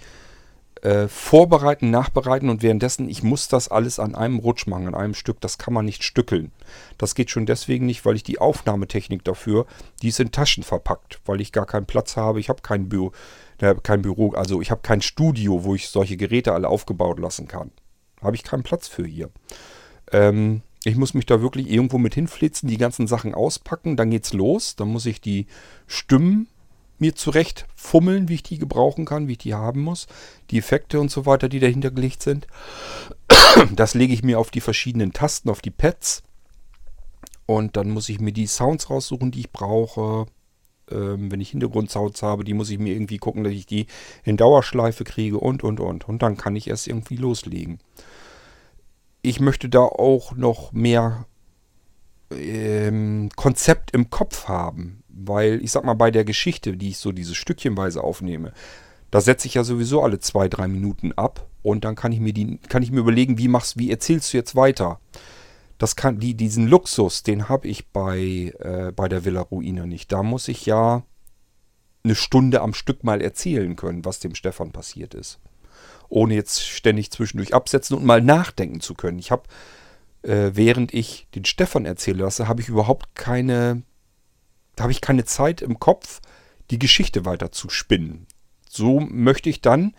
äh, 0.83 1.07
vorbereiten, 1.07 1.89
nachbereiten 1.89 2.49
und 2.49 2.63
währenddessen, 2.63 3.09
ich 3.09 3.23
muss 3.23 3.47
das 3.47 3.69
alles 3.69 3.99
an 3.99 4.15
einem 4.15 4.39
Rutsch 4.39 4.67
machen, 4.67 4.87
an 4.87 4.95
einem 4.95 5.13
Stück. 5.13 5.41
Das 5.41 5.57
kann 5.57 5.73
man 5.73 5.85
nicht 5.85 6.03
stückeln. 6.03 6.51
Das 6.97 7.15
geht 7.15 7.29
schon 7.29 7.45
deswegen 7.45 7.85
nicht, 7.85 8.05
weil 8.05 8.15
ich 8.15 8.23
die 8.23 8.39
Aufnahmetechnik 8.39 9.23
dafür, 9.23 9.65
die 10.01 10.09
ist 10.09 10.19
in 10.19 10.31
Taschen 10.31 10.63
verpackt, 10.63 11.19
weil 11.25 11.41
ich 11.41 11.51
gar 11.51 11.65
keinen 11.65 11.85
Platz 11.85 12.17
habe. 12.17 12.39
Ich 12.39 12.49
habe 12.49 12.61
kein 12.61 12.89
Büro, 12.89 13.11
äh, 13.59 13.75
kein 13.81 14.01
Büro, 14.01 14.31
also 14.31 14.61
ich 14.61 14.71
habe 14.71 14.81
kein 14.81 15.01
Studio, 15.01 15.63
wo 15.63 15.75
ich 15.75 15.89
solche 15.89 16.17
Geräte 16.17 16.53
alle 16.53 16.67
aufgebaut 16.67 17.19
lassen 17.19 17.47
kann. 17.47 17.71
Habe 18.21 18.35
ich 18.35 18.43
keinen 18.43 18.63
Platz 18.63 18.87
für 18.87 19.05
hier. 19.05 19.29
Ähm, 20.11 20.61
ich 20.83 20.95
muss 20.95 21.13
mich 21.13 21.25
da 21.25 21.41
wirklich 21.41 21.69
irgendwo 21.69 21.97
mit 21.97 22.15
hinflitzen, 22.15 22.69
die 22.69 22.77
ganzen 22.77 23.07
Sachen 23.07 23.33
auspacken, 23.33 23.97
dann 23.97 24.09
geht's 24.09 24.33
los. 24.33 24.75
Dann 24.75 24.87
muss 24.87 25.05
ich 25.05 25.21
die 25.21 25.47
Stimmen 25.85 26.47
mir 26.99 27.15
zurecht 27.15 27.67
fummeln, 27.75 28.29
wie 28.29 28.35
ich 28.35 28.43
die 28.43 28.57
gebrauchen 28.57 29.05
kann, 29.05 29.27
wie 29.27 29.33
ich 29.33 29.37
die 29.39 29.53
haben 29.53 29.81
muss. 29.81 30.07
Die 30.49 30.57
Effekte 30.57 30.99
und 30.99 31.11
so 31.11 31.25
weiter, 31.25 31.49
die 31.49 31.59
dahinter 31.59 31.91
gelegt 31.91 32.23
sind. 32.23 32.47
Das 33.75 33.93
lege 33.93 34.13
ich 34.13 34.23
mir 34.23 34.39
auf 34.39 34.51
die 34.51 34.61
verschiedenen 34.61 35.13
Tasten, 35.13 35.49
auf 35.49 35.61
die 35.61 35.71
Pads. 35.71 36.23
Und 37.45 37.77
dann 37.77 37.89
muss 37.89 38.09
ich 38.09 38.19
mir 38.19 38.33
die 38.33 38.45
Sounds 38.45 38.89
raussuchen, 38.89 39.31
die 39.31 39.41
ich 39.41 39.51
brauche. 39.51 40.27
Ähm, 40.91 41.31
wenn 41.31 41.41
ich 41.41 41.51
Hintergrundsounds 41.51 42.21
habe, 42.23 42.43
die 42.43 42.53
muss 42.53 42.69
ich 42.69 42.79
mir 42.79 42.93
irgendwie 42.93 43.17
gucken, 43.17 43.43
dass 43.43 43.53
ich 43.53 43.65
die 43.65 43.87
in 44.23 44.37
Dauerschleife 44.37 45.03
kriege 45.03 45.37
und, 45.37 45.63
und, 45.63 45.79
und. 45.79 46.07
Und 46.07 46.21
dann 46.21 46.37
kann 46.37 46.55
ich 46.55 46.67
erst 46.67 46.87
irgendwie 46.87 47.15
loslegen. 47.15 47.79
Ich 49.21 49.39
möchte 49.39 49.69
da 49.69 49.81
auch 49.81 50.35
noch 50.35 50.71
mehr 50.71 51.25
ähm, 52.31 53.29
Konzept 53.35 53.91
im 53.91 54.09
Kopf 54.09 54.47
haben. 54.47 55.03
Weil 55.19 55.61
ich 55.63 55.71
sag 55.71 55.83
mal, 55.83 55.95
bei 55.95 56.11
der 56.11 56.25
Geschichte, 56.25 56.77
die 56.77 56.89
ich 56.89 56.97
so 56.97 57.11
diese 57.11 57.35
Stückchenweise 57.35 58.03
aufnehme, 58.03 58.53
da 59.11 59.21
setze 59.21 59.47
ich 59.47 59.55
ja 59.55 59.63
sowieso 59.63 60.03
alle 60.03 60.19
zwei, 60.19 60.47
drei 60.47 60.67
Minuten 60.67 61.13
ab 61.13 61.47
und 61.63 61.85
dann 61.85 61.95
kann 61.95 62.11
ich 62.11 62.19
mir 62.19 62.33
die, 62.33 62.57
kann 62.69 62.83
ich 62.83 62.91
mir 62.91 62.99
überlegen, 62.99 63.37
wie 63.37 63.47
machst, 63.47 63.77
wie 63.77 63.89
erzählst 63.89 64.33
du 64.33 64.37
jetzt 64.37 64.55
weiter? 64.55 64.99
Das 65.77 65.95
kann, 65.95 66.19
die, 66.19 66.33
diesen 66.33 66.67
Luxus, 66.67 67.23
den 67.23 67.49
habe 67.49 67.67
ich 67.67 67.87
bei, 67.89 68.53
äh, 68.59 68.91
bei 68.95 69.07
der 69.07 69.25
Villa 69.25 69.41
Ruina 69.41 69.85
nicht. 69.85 70.11
Da 70.11 70.23
muss 70.23 70.47
ich 70.47 70.65
ja 70.65 71.03
eine 72.03 72.15
Stunde 72.15 72.61
am 72.61 72.73
Stück 72.73 73.03
mal 73.03 73.21
erzählen 73.21 73.75
können, 73.75 74.05
was 74.05 74.19
dem 74.19 74.33
Stefan 74.33 74.71
passiert 74.71 75.13
ist. 75.13 75.39
Ohne 76.09 76.35
jetzt 76.35 76.65
ständig 76.65 77.11
zwischendurch 77.11 77.53
absetzen 77.53 77.95
und 77.97 78.05
mal 78.05 78.21
nachdenken 78.21 78.79
zu 78.79 78.93
können. 78.93 79.19
Ich 79.19 79.29
habe, 79.29 79.43
äh, 80.23 80.51
während 80.53 80.93
ich 80.93 81.27
den 81.35 81.45
Stefan 81.45 81.85
erzählen 81.85 82.19
lasse, 82.19 82.47
habe 82.47 82.61
ich 82.61 82.69
überhaupt 82.69 83.13
keine 83.13 83.83
da 84.77 84.83
habe 84.83 84.91
ich 84.93 85.01
keine 85.01 85.25
Zeit 85.25 85.61
im 85.61 85.79
Kopf, 85.79 86.21
die 86.71 86.79
Geschichte 86.79 87.25
weiter 87.25 87.51
zu 87.51 87.67
spinnen. 87.67 88.27
So 88.69 88.99
möchte 89.01 89.49
ich 89.49 89.59
dann 89.61 89.93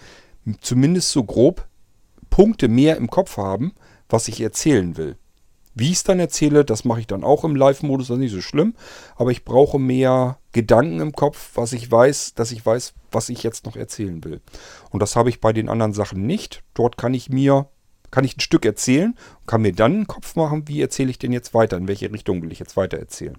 zumindest 0.61 1.11
so 1.11 1.25
grob 1.25 1.67
Punkte 2.31 2.69
mehr 2.69 2.97
im 2.97 3.11
Kopf 3.11 3.37
haben, 3.37 3.75
was 4.09 4.29
ich 4.29 4.41
erzählen 4.41 4.97
will. 4.97 5.17
Wie 5.75 5.91
ich 5.91 5.99
es 5.99 6.05
dann 6.05 6.21
erzähle, 6.21 6.65
das 6.65 6.85
mache 6.85 7.01
ich 7.01 7.07
dann 7.07 7.25
auch 7.25 7.45
im 7.45 7.57
Live-Modus, 7.57 8.09
das 8.09 8.17
ist 8.17 8.21
nicht 8.21 8.33
so 8.33 8.41
schlimm. 8.41 8.75
Aber 9.17 9.33
ich 9.33 9.45
brauche 9.45 9.79
mehr 9.79 10.39
Gedanken 10.53 11.01
im 11.01 11.13
Kopf, 11.13 11.53
was 11.55 11.73
ich 11.73 11.91
weiß, 11.91 12.35
dass 12.35 12.53
ich 12.53 12.65
weiß, 12.65 12.95
was 13.11 13.29
ich 13.29 13.43
jetzt 13.43 13.67
noch 13.67 13.77
erzählen 13.77 14.23
will. 14.25 14.41
Und 14.91 15.01
das 15.03 15.17
habe 15.17 15.29
ich 15.29 15.41
bei 15.41 15.53
den 15.53 15.69
anderen 15.69 15.93
Sachen 15.93 16.25
nicht. 16.25 16.63
Dort 16.75 16.97
kann 16.97 17.15
ich 17.15 17.31
mir, 17.31 17.69
kann 18.11 18.25
ich 18.25 18.37
ein 18.37 18.41
Stück 18.41 18.65
erzählen 18.65 19.17
und 19.41 19.47
kann 19.47 19.63
mir 19.63 19.73
dann 19.73 19.93
einen 19.93 20.07
Kopf 20.07 20.37
machen, 20.37 20.69
wie 20.69 20.81
erzähle 20.81 21.11
ich 21.11 21.19
denn 21.19 21.33
jetzt 21.33 21.55
weiter, 21.55 21.77
in 21.77 21.89
welche 21.89 22.13
Richtung 22.13 22.43
will 22.43 22.53
ich 22.53 22.61
jetzt 22.61 22.77
weiter 22.77 22.99
erzählen. 22.99 23.39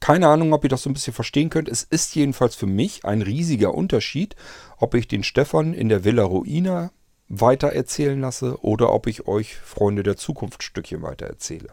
Keine 0.00 0.28
Ahnung, 0.28 0.52
ob 0.52 0.64
ihr 0.64 0.70
das 0.70 0.82
so 0.82 0.90
ein 0.90 0.94
bisschen 0.94 1.12
verstehen 1.12 1.50
könnt. 1.50 1.68
Es 1.68 1.82
ist 1.82 2.14
jedenfalls 2.14 2.54
für 2.54 2.66
mich 2.66 3.04
ein 3.04 3.22
riesiger 3.22 3.74
Unterschied, 3.74 4.36
ob 4.78 4.94
ich 4.94 5.08
den 5.08 5.22
Stefan 5.22 5.74
in 5.74 5.88
der 5.88 6.04
Villa 6.04 6.24
Ruina 6.24 6.90
weiter 7.28 7.72
erzählen 7.72 8.20
lasse 8.20 8.62
oder 8.62 8.92
ob 8.92 9.06
ich 9.06 9.26
euch 9.28 9.56
Freunde 9.56 10.02
der 10.02 10.16
Zukunft 10.16 10.62
Stückchen 10.62 11.02
weiter 11.02 11.26
erzähle. 11.26 11.68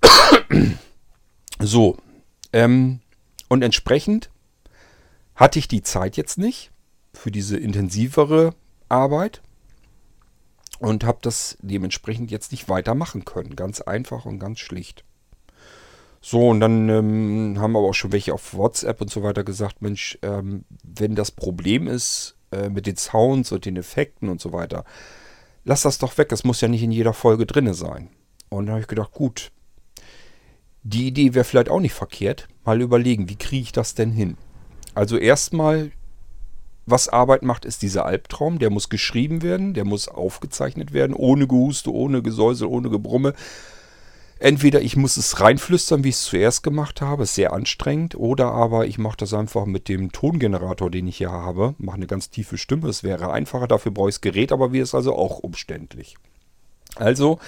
so, 1.60 1.96
ähm, 2.52 3.00
und 3.48 3.62
entsprechend 3.62 4.30
hatte 5.34 5.58
ich 5.58 5.68
die 5.68 5.82
Zeit 5.82 6.16
jetzt 6.16 6.38
nicht 6.38 6.70
für 7.12 7.30
diese 7.30 7.58
intensivere 7.58 8.54
Arbeit 8.88 9.42
und 10.78 11.04
habe 11.04 11.18
das 11.22 11.56
dementsprechend 11.60 12.30
jetzt 12.30 12.52
nicht 12.52 12.68
weitermachen 12.68 13.24
können. 13.24 13.56
Ganz 13.56 13.80
einfach 13.80 14.24
und 14.24 14.38
ganz 14.38 14.58
schlicht. 14.58 15.04
So, 16.26 16.48
und 16.48 16.60
dann 16.60 16.88
ähm, 16.88 17.56
haben 17.58 17.76
aber 17.76 17.86
auch 17.86 17.92
schon 17.92 18.12
welche 18.12 18.32
auf 18.32 18.54
WhatsApp 18.54 19.02
und 19.02 19.10
so 19.10 19.22
weiter 19.22 19.44
gesagt, 19.44 19.82
Mensch, 19.82 20.18
ähm, 20.22 20.64
wenn 20.82 21.14
das 21.14 21.30
Problem 21.30 21.86
ist 21.86 22.34
äh, 22.50 22.70
mit 22.70 22.86
den 22.86 22.96
Sounds 22.96 23.52
und 23.52 23.66
den 23.66 23.76
Effekten 23.76 24.30
und 24.30 24.40
so 24.40 24.50
weiter, 24.50 24.86
lass 25.64 25.82
das 25.82 25.98
doch 25.98 26.16
weg, 26.16 26.30
das 26.30 26.42
muss 26.42 26.62
ja 26.62 26.68
nicht 26.68 26.82
in 26.82 26.92
jeder 26.92 27.12
Folge 27.12 27.44
drinne 27.44 27.74
sein. 27.74 28.08
Und 28.48 28.64
dann 28.64 28.72
habe 28.72 28.80
ich 28.80 28.86
gedacht, 28.86 29.12
gut, 29.12 29.52
die 30.82 31.08
Idee 31.08 31.34
wäre 31.34 31.44
vielleicht 31.44 31.68
auch 31.68 31.80
nicht 31.80 31.92
verkehrt. 31.92 32.48
Mal 32.64 32.80
überlegen, 32.80 33.28
wie 33.28 33.36
kriege 33.36 33.64
ich 33.64 33.72
das 33.72 33.94
denn 33.94 34.10
hin? 34.10 34.38
Also 34.94 35.18
erstmal 35.18 35.92
was 36.86 37.10
Arbeit 37.10 37.42
macht, 37.42 37.66
ist 37.66 37.82
dieser 37.82 38.06
Albtraum. 38.06 38.58
Der 38.58 38.70
muss 38.70 38.88
geschrieben 38.88 39.42
werden, 39.42 39.74
der 39.74 39.84
muss 39.84 40.08
aufgezeichnet 40.08 40.94
werden, 40.94 41.14
ohne 41.14 41.46
Gehuste, 41.46 41.92
ohne 41.92 42.22
Gesäusel, 42.22 42.66
ohne 42.66 42.88
Gebrumme. 42.88 43.34
Entweder 44.44 44.82
ich 44.82 44.94
muss 44.94 45.16
es 45.16 45.40
reinflüstern, 45.40 46.04
wie 46.04 46.10
ich 46.10 46.16
es 46.16 46.24
zuerst 46.24 46.62
gemacht 46.62 47.00
habe, 47.00 47.22
ist 47.22 47.34
sehr 47.34 47.54
anstrengend, 47.54 48.14
oder 48.14 48.52
aber 48.52 48.84
ich 48.84 48.98
mache 48.98 49.16
das 49.16 49.32
einfach 49.32 49.64
mit 49.64 49.88
dem 49.88 50.12
Tongenerator, 50.12 50.90
den 50.90 51.06
ich 51.06 51.16
hier 51.16 51.32
habe, 51.32 51.74
mache 51.78 51.96
eine 51.96 52.06
ganz 52.06 52.28
tiefe 52.28 52.58
Stimme. 52.58 52.90
Es 52.90 53.02
wäre 53.02 53.32
einfacher, 53.32 53.66
dafür 53.66 53.90
brauche 53.90 54.10
ich 54.10 54.16
das 54.16 54.20
Gerät, 54.20 54.52
aber 54.52 54.70
wir 54.70 54.82
ist 54.82 54.94
also 54.94 55.16
auch 55.16 55.38
umständlich. 55.38 56.18
Also 56.96 57.38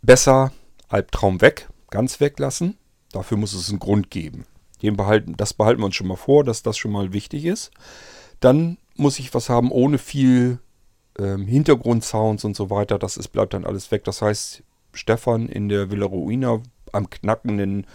besser 0.00 0.50
Albtraum 0.88 1.42
weg, 1.42 1.68
ganz 1.90 2.20
weglassen. 2.20 2.78
Dafür 3.12 3.36
muss 3.36 3.52
es 3.52 3.68
einen 3.68 3.78
Grund 3.78 4.10
geben. 4.10 4.46
Den 4.80 4.96
behalten, 4.96 5.36
das 5.36 5.52
behalten 5.52 5.82
wir 5.82 5.86
uns 5.86 5.96
schon 5.96 6.08
mal 6.08 6.16
vor, 6.16 6.42
dass 6.42 6.62
das 6.62 6.78
schon 6.78 6.92
mal 6.92 7.12
wichtig 7.12 7.44
ist. 7.44 7.70
Dann 8.40 8.78
muss 8.94 9.18
ich 9.18 9.34
was 9.34 9.50
haben 9.50 9.70
ohne 9.70 9.98
viel 9.98 10.58
ähm, 11.18 11.46
Hintergrundsounds 11.46 12.44
und 12.44 12.56
so 12.56 12.70
weiter. 12.70 12.98
Das 12.98 13.18
ist, 13.18 13.28
bleibt 13.28 13.52
dann 13.52 13.66
alles 13.66 13.90
weg. 13.90 14.04
Das 14.04 14.22
heißt, 14.22 14.62
Stefan 14.96 15.48
in 15.48 15.68
der 15.68 15.90
Villa 15.90 16.06
Ruina 16.06 16.60
am 16.92 17.10
knackenden 17.10 17.86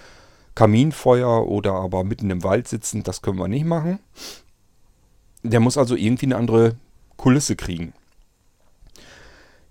Kaminfeuer 0.56 1.48
oder 1.48 1.74
aber 1.74 2.04
mitten 2.04 2.30
im 2.30 2.44
Wald 2.44 2.68
sitzen, 2.68 3.04
das 3.04 3.22
können 3.22 3.40
wir 3.40 3.48
nicht 3.48 3.66
machen. 3.66 4.00
Der 5.44 5.60
muss 5.60 5.78
also 5.78 5.96
irgendwie 5.96 6.28
eine 6.28 6.38
andere 6.38 6.76
Kulisse 7.18 7.56
kriegen. 7.56 7.94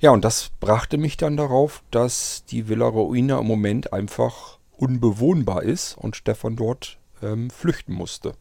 Ja, 0.01 0.11
und 0.11 0.25
das 0.25 0.51
brachte 0.61 0.97
mich 0.97 1.17
dann 1.19 1.37
darauf, 1.37 1.83
dass 1.91 2.45
die 2.47 2.69
Villa 2.69 2.87
Ruina 2.87 3.39
im 3.39 3.47
Moment 3.47 3.93
einfach 3.93 4.59
unbewohnbar 4.77 5.63
ist 5.63 5.97
und 5.99 6.17
Stefan 6.17 6.57
dort 6.57 6.99
ähm, 7.23 7.51
flüchten 7.51 7.93
musste. 7.93 8.35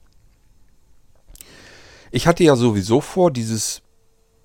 Ich 2.12 2.27
hatte 2.27 2.43
ja 2.43 2.55
sowieso 2.55 3.01
vor, 3.01 3.29
dieses, 3.29 3.81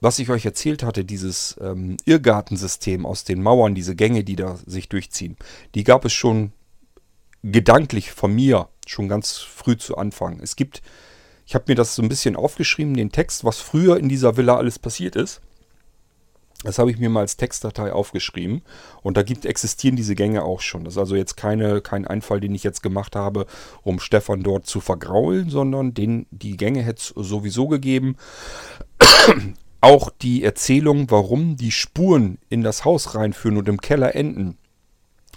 was 0.04 0.18
ich 0.18 0.30
euch 0.30 0.44
erzählt 0.44 0.82
hatte, 0.82 1.04
dieses 1.04 1.56
ähm, 1.60 1.96
Irrgartensystem 2.04 3.06
aus 3.06 3.24
den 3.24 3.42
Mauern, 3.42 3.74
diese 3.74 3.96
Gänge, 3.96 4.22
die 4.22 4.36
da 4.36 4.56
sich 4.66 4.88
durchziehen, 4.88 5.36
die 5.74 5.82
gab 5.82 6.04
es 6.04 6.12
schon 6.12 6.52
gedanklich 7.42 8.12
von 8.12 8.32
mir 8.32 8.68
schon 8.86 9.08
ganz 9.08 9.38
früh 9.38 9.76
zu 9.76 9.96
Anfang. 9.96 10.40
Es 10.40 10.56
gibt, 10.56 10.82
ich 11.46 11.54
habe 11.54 11.64
mir 11.68 11.74
das 11.74 11.94
so 11.94 12.02
ein 12.02 12.08
bisschen 12.08 12.36
aufgeschrieben, 12.36 12.94
den 12.94 13.12
Text, 13.12 13.44
was 13.44 13.58
früher 13.58 13.96
in 13.96 14.08
dieser 14.08 14.36
Villa 14.36 14.56
alles 14.56 14.78
passiert 14.78 15.16
ist. 15.16 15.40
Das 16.64 16.78
habe 16.78 16.90
ich 16.90 16.98
mir 16.98 17.10
mal 17.10 17.20
als 17.20 17.36
Textdatei 17.36 17.92
aufgeschrieben. 17.92 18.62
Und 19.02 19.18
da 19.18 19.22
gibt, 19.22 19.44
existieren 19.44 19.96
diese 19.96 20.14
Gänge 20.14 20.42
auch 20.42 20.62
schon. 20.62 20.84
Das 20.84 20.94
ist 20.94 20.98
also 20.98 21.14
jetzt 21.14 21.36
keine, 21.36 21.82
kein 21.82 22.06
Einfall, 22.06 22.40
den 22.40 22.54
ich 22.54 22.62
jetzt 22.62 22.82
gemacht 22.82 23.16
habe, 23.16 23.46
um 23.82 24.00
Stefan 24.00 24.42
dort 24.42 24.66
zu 24.66 24.80
vergraulen, 24.80 25.50
sondern 25.50 25.92
den, 25.92 26.26
die 26.30 26.56
Gänge 26.56 26.82
hätte 26.82 27.00
es 27.00 27.28
sowieso 27.28 27.68
gegeben. 27.68 28.16
Auch 29.84 30.10
die 30.10 30.42
Erzählung, 30.42 31.10
warum 31.10 31.56
die 31.56 31.70
Spuren 31.70 32.38
in 32.48 32.62
das 32.62 32.84
Haus 32.86 33.14
reinführen 33.14 33.58
und 33.58 33.68
im 33.68 33.80
Keller 33.80 34.16
enden, 34.16 34.56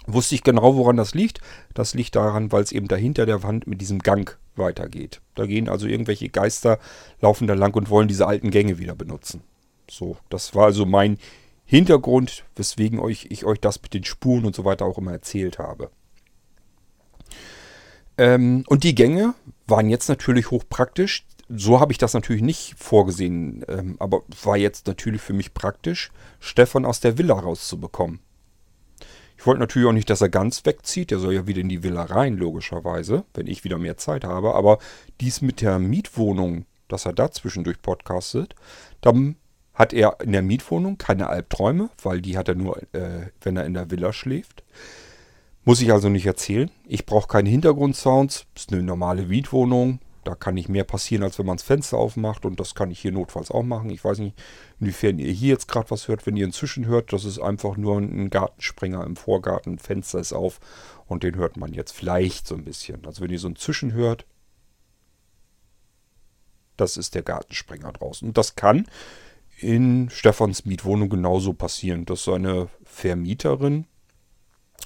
wusste 0.06 0.34
ich 0.34 0.42
genau, 0.42 0.74
woran 0.74 0.96
das 0.96 1.14
liegt. 1.14 1.40
Das 1.74 1.92
liegt 1.92 2.16
daran, 2.16 2.50
weil 2.50 2.62
es 2.62 2.72
eben 2.72 2.88
dahinter 2.88 3.26
der 3.26 3.42
Wand 3.42 3.66
mit 3.66 3.80
diesem 3.82 3.98
Gang 3.98 4.38
weitergeht. 4.56 5.20
Da 5.34 5.44
gehen 5.44 5.68
also 5.68 5.86
irgendwelche 5.86 6.30
Geister, 6.30 6.78
laufen 7.20 7.46
da 7.46 7.52
lang 7.52 7.74
und 7.76 7.90
wollen 7.90 8.08
diese 8.08 8.26
alten 8.26 8.50
Gänge 8.50 8.78
wieder 8.78 8.94
benutzen. 8.94 9.42
So, 9.90 10.16
das 10.30 10.54
war 10.54 10.64
also 10.64 10.86
mein 10.86 11.18
Hintergrund, 11.66 12.44
weswegen 12.56 12.98
euch, 12.98 13.26
ich 13.28 13.44
euch 13.44 13.60
das 13.60 13.82
mit 13.82 13.92
den 13.92 14.04
Spuren 14.04 14.46
und 14.46 14.56
so 14.56 14.64
weiter 14.64 14.86
auch 14.86 14.96
immer 14.96 15.12
erzählt 15.12 15.58
habe. 15.58 15.90
Ähm, 18.16 18.64
und 18.66 18.82
die 18.82 18.94
Gänge 18.94 19.34
waren 19.66 19.90
jetzt 19.90 20.08
natürlich 20.08 20.50
hochpraktisch. 20.50 21.26
So 21.48 21.80
habe 21.80 21.92
ich 21.92 21.98
das 21.98 22.14
natürlich 22.14 22.42
nicht 22.42 22.74
vorgesehen, 22.76 23.64
ähm, 23.68 23.96
aber 23.98 24.22
war 24.42 24.56
jetzt 24.56 24.86
natürlich 24.86 25.22
für 25.22 25.32
mich 25.32 25.54
praktisch, 25.54 26.10
Stefan 26.40 26.84
aus 26.84 27.00
der 27.00 27.16
Villa 27.16 27.34
rauszubekommen. 27.34 28.20
Ich 29.38 29.46
wollte 29.46 29.60
natürlich 29.60 29.88
auch 29.88 29.92
nicht, 29.92 30.10
dass 30.10 30.20
er 30.20 30.28
ganz 30.28 30.66
wegzieht. 30.66 31.12
Der 31.12 31.20
soll 31.20 31.32
ja 31.32 31.46
wieder 31.46 31.60
in 31.60 31.68
die 31.68 31.84
Villa 31.84 32.02
rein, 32.02 32.36
logischerweise, 32.36 33.24
wenn 33.34 33.46
ich 33.46 33.62
wieder 33.62 33.78
mehr 33.78 33.96
Zeit 33.96 34.24
habe. 34.24 34.54
Aber 34.54 34.78
dies 35.20 35.40
mit 35.40 35.60
der 35.60 35.78
Mietwohnung, 35.78 36.66
dass 36.88 37.06
er 37.06 37.12
da 37.12 37.30
zwischendurch 37.30 37.80
podcastet, 37.80 38.56
dann 39.00 39.36
hat 39.74 39.92
er 39.92 40.18
in 40.20 40.32
der 40.32 40.42
Mietwohnung 40.42 40.98
keine 40.98 41.28
Albträume, 41.28 41.88
weil 42.02 42.20
die 42.20 42.36
hat 42.36 42.48
er 42.48 42.56
nur, 42.56 42.82
äh, 42.92 43.28
wenn 43.40 43.56
er 43.56 43.64
in 43.64 43.74
der 43.74 43.92
Villa 43.92 44.12
schläft. 44.12 44.64
Muss 45.64 45.80
ich 45.80 45.92
also 45.92 46.08
nicht 46.08 46.26
erzählen. 46.26 46.70
Ich 46.84 47.06
brauche 47.06 47.28
keine 47.28 47.48
Hintergrundsounds. 47.48 48.46
Ist 48.56 48.72
eine 48.72 48.82
normale 48.82 49.26
Mietwohnung. 49.26 50.00
Da 50.28 50.34
kann 50.34 50.56
nicht 50.56 50.68
mehr 50.68 50.84
passieren, 50.84 51.22
als 51.22 51.38
wenn 51.38 51.46
man 51.46 51.56
das 51.56 51.64
Fenster 51.64 51.96
aufmacht. 51.96 52.44
Und 52.44 52.60
das 52.60 52.74
kann 52.74 52.90
ich 52.90 53.00
hier 53.00 53.12
notfalls 53.12 53.50
auch 53.50 53.62
machen. 53.62 53.88
Ich 53.88 54.04
weiß 54.04 54.18
nicht, 54.18 54.38
inwiefern 54.78 55.18
ihr 55.18 55.32
hier 55.32 55.48
jetzt 55.48 55.68
gerade 55.68 55.90
was 55.90 56.06
hört. 56.06 56.26
Wenn 56.26 56.36
ihr 56.36 56.44
inzwischen 56.44 56.84
hört, 56.84 57.14
das 57.14 57.24
ist 57.24 57.38
einfach 57.38 57.78
nur 57.78 57.96
ein 57.96 58.28
Gartensprenger 58.28 59.04
im 59.04 59.16
Vorgarten. 59.16 59.78
Fenster 59.78 60.18
ist 60.18 60.34
auf 60.34 60.60
und 61.06 61.22
den 61.22 61.36
hört 61.36 61.56
man 61.56 61.72
jetzt 61.72 61.92
vielleicht 61.92 62.46
so 62.46 62.56
ein 62.56 62.64
bisschen. 62.64 63.06
Also 63.06 63.22
wenn 63.22 63.30
ihr 63.30 63.38
so 63.38 63.48
ein 63.48 63.56
Zischen 63.56 63.94
hört, 63.94 64.26
das 66.76 66.98
ist 66.98 67.14
der 67.14 67.22
Gartensprenger 67.22 67.90
draußen. 67.94 68.28
Und 68.28 68.36
das 68.36 68.54
kann 68.54 68.84
in 69.56 70.10
Stefans 70.10 70.66
Mietwohnung 70.66 71.08
genauso 71.08 71.54
passieren, 71.54 72.04
dass 72.04 72.24
seine 72.24 72.68
Vermieterin, 72.84 73.86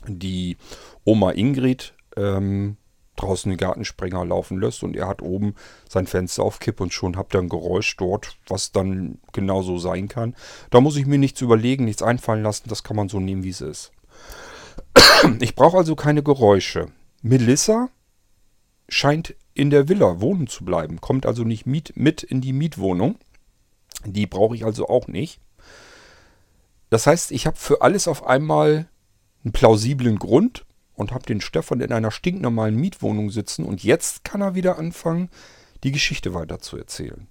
die 0.07 0.57
Oma 1.03 1.33
Ingrid, 1.33 1.95
ähm, 2.17 2.77
draußen 3.17 3.51
den 3.51 3.59
Gartensprenger 3.59 4.25
laufen 4.25 4.59
lässt 4.61 4.83
und 4.83 4.97
er 4.97 5.07
hat 5.07 5.23
oben 5.23 5.55
sein 5.89 6.07
Fenster 6.07 6.43
auf 6.43 6.59
Kipp 6.59 6.81
und 6.81 6.93
schon 6.93 7.17
habt 7.17 7.35
ihr 7.35 7.41
ein 7.41 7.49
Geräusch 7.49 7.97
dort, 7.97 8.39
was 8.47 8.73
dann 8.73 9.19
genauso 9.33 9.79
sein 9.79 10.09
kann. 10.09 10.35
Da 10.71 10.81
muss 10.81 10.97
ich 10.97 11.07
mir 11.07 11.19
nichts 11.19 11.41
überlegen, 11.41 11.85
nichts 11.85 12.03
einfallen 12.03 12.43
lassen, 12.43 12.69
das 12.69 12.83
kann 12.83 12.97
man 12.97 13.09
so 13.09 13.21
nehmen, 13.21 13.45
wie 13.45 13.51
es 13.51 13.61
ist. 13.61 13.93
Ich 15.41 15.55
brauche 15.55 15.77
also 15.77 15.95
keine 15.95 16.23
Geräusche. 16.23 16.87
Melissa 17.23 17.91
scheint 18.89 19.37
in 19.55 19.71
der 19.71 19.89
Villa 19.89 20.21
wohnen 20.21 20.49
zu 20.49 20.65
bleiben, 20.65 21.01
kommt 21.01 21.27
also 21.27 21.45
nicht 21.45 21.67
mit, 21.67 21.97
mit 21.97 22.23
in 22.23 22.41
die 22.41 22.53
Mietwohnung. 22.53 23.17
Die 24.05 24.27
brauche 24.27 24.57
ich 24.57 24.65
also 24.65 24.89
auch 24.89 25.07
nicht. 25.07 25.41
Das 26.91 27.07
heißt, 27.07 27.31
ich 27.31 27.47
habe 27.47 27.57
für 27.57 27.83
alles 27.83 28.09
auf 28.09 28.27
einmal 28.27 28.89
einen 29.45 29.53
plausiblen 29.53 30.19
Grund 30.19 30.65
und 31.03 31.13
habe 31.13 31.27
den 31.27 31.41
Stefan 31.41 31.81
in 31.81 31.93
einer 31.93 32.11
stinknormalen 32.11 32.77
Mietwohnung 32.77 33.31
sitzen 33.31 33.65
und 33.65 33.85
jetzt 33.85 34.25
kann 34.25 34.41
er 34.41 34.55
wieder 34.55 34.79
anfangen, 34.79 35.29
die 35.85 35.93
Geschichte 35.93 36.33
weiter 36.33 36.61
zu 36.61 36.79
erzählen. 36.79 37.27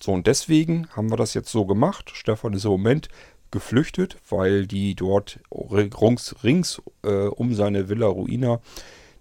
So, 0.00 0.12
und 0.12 0.26
deswegen 0.26 0.88
haben 0.90 1.10
wir 1.10 1.16
das 1.16 1.34
jetzt 1.34 1.50
so 1.50 1.66
gemacht. 1.66 2.10
Stefan 2.14 2.52
ist 2.52 2.64
im 2.64 2.70
Moment 2.70 3.08
geflüchtet, 3.50 4.16
weil 4.28 4.66
die 4.66 4.94
dort 4.94 5.40
rings, 5.50 6.34
rings 6.42 6.82
äh, 7.02 7.26
um 7.26 7.54
seine 7.54 7.88
Villa 7.88 8.06
Ruina 8.06 8.60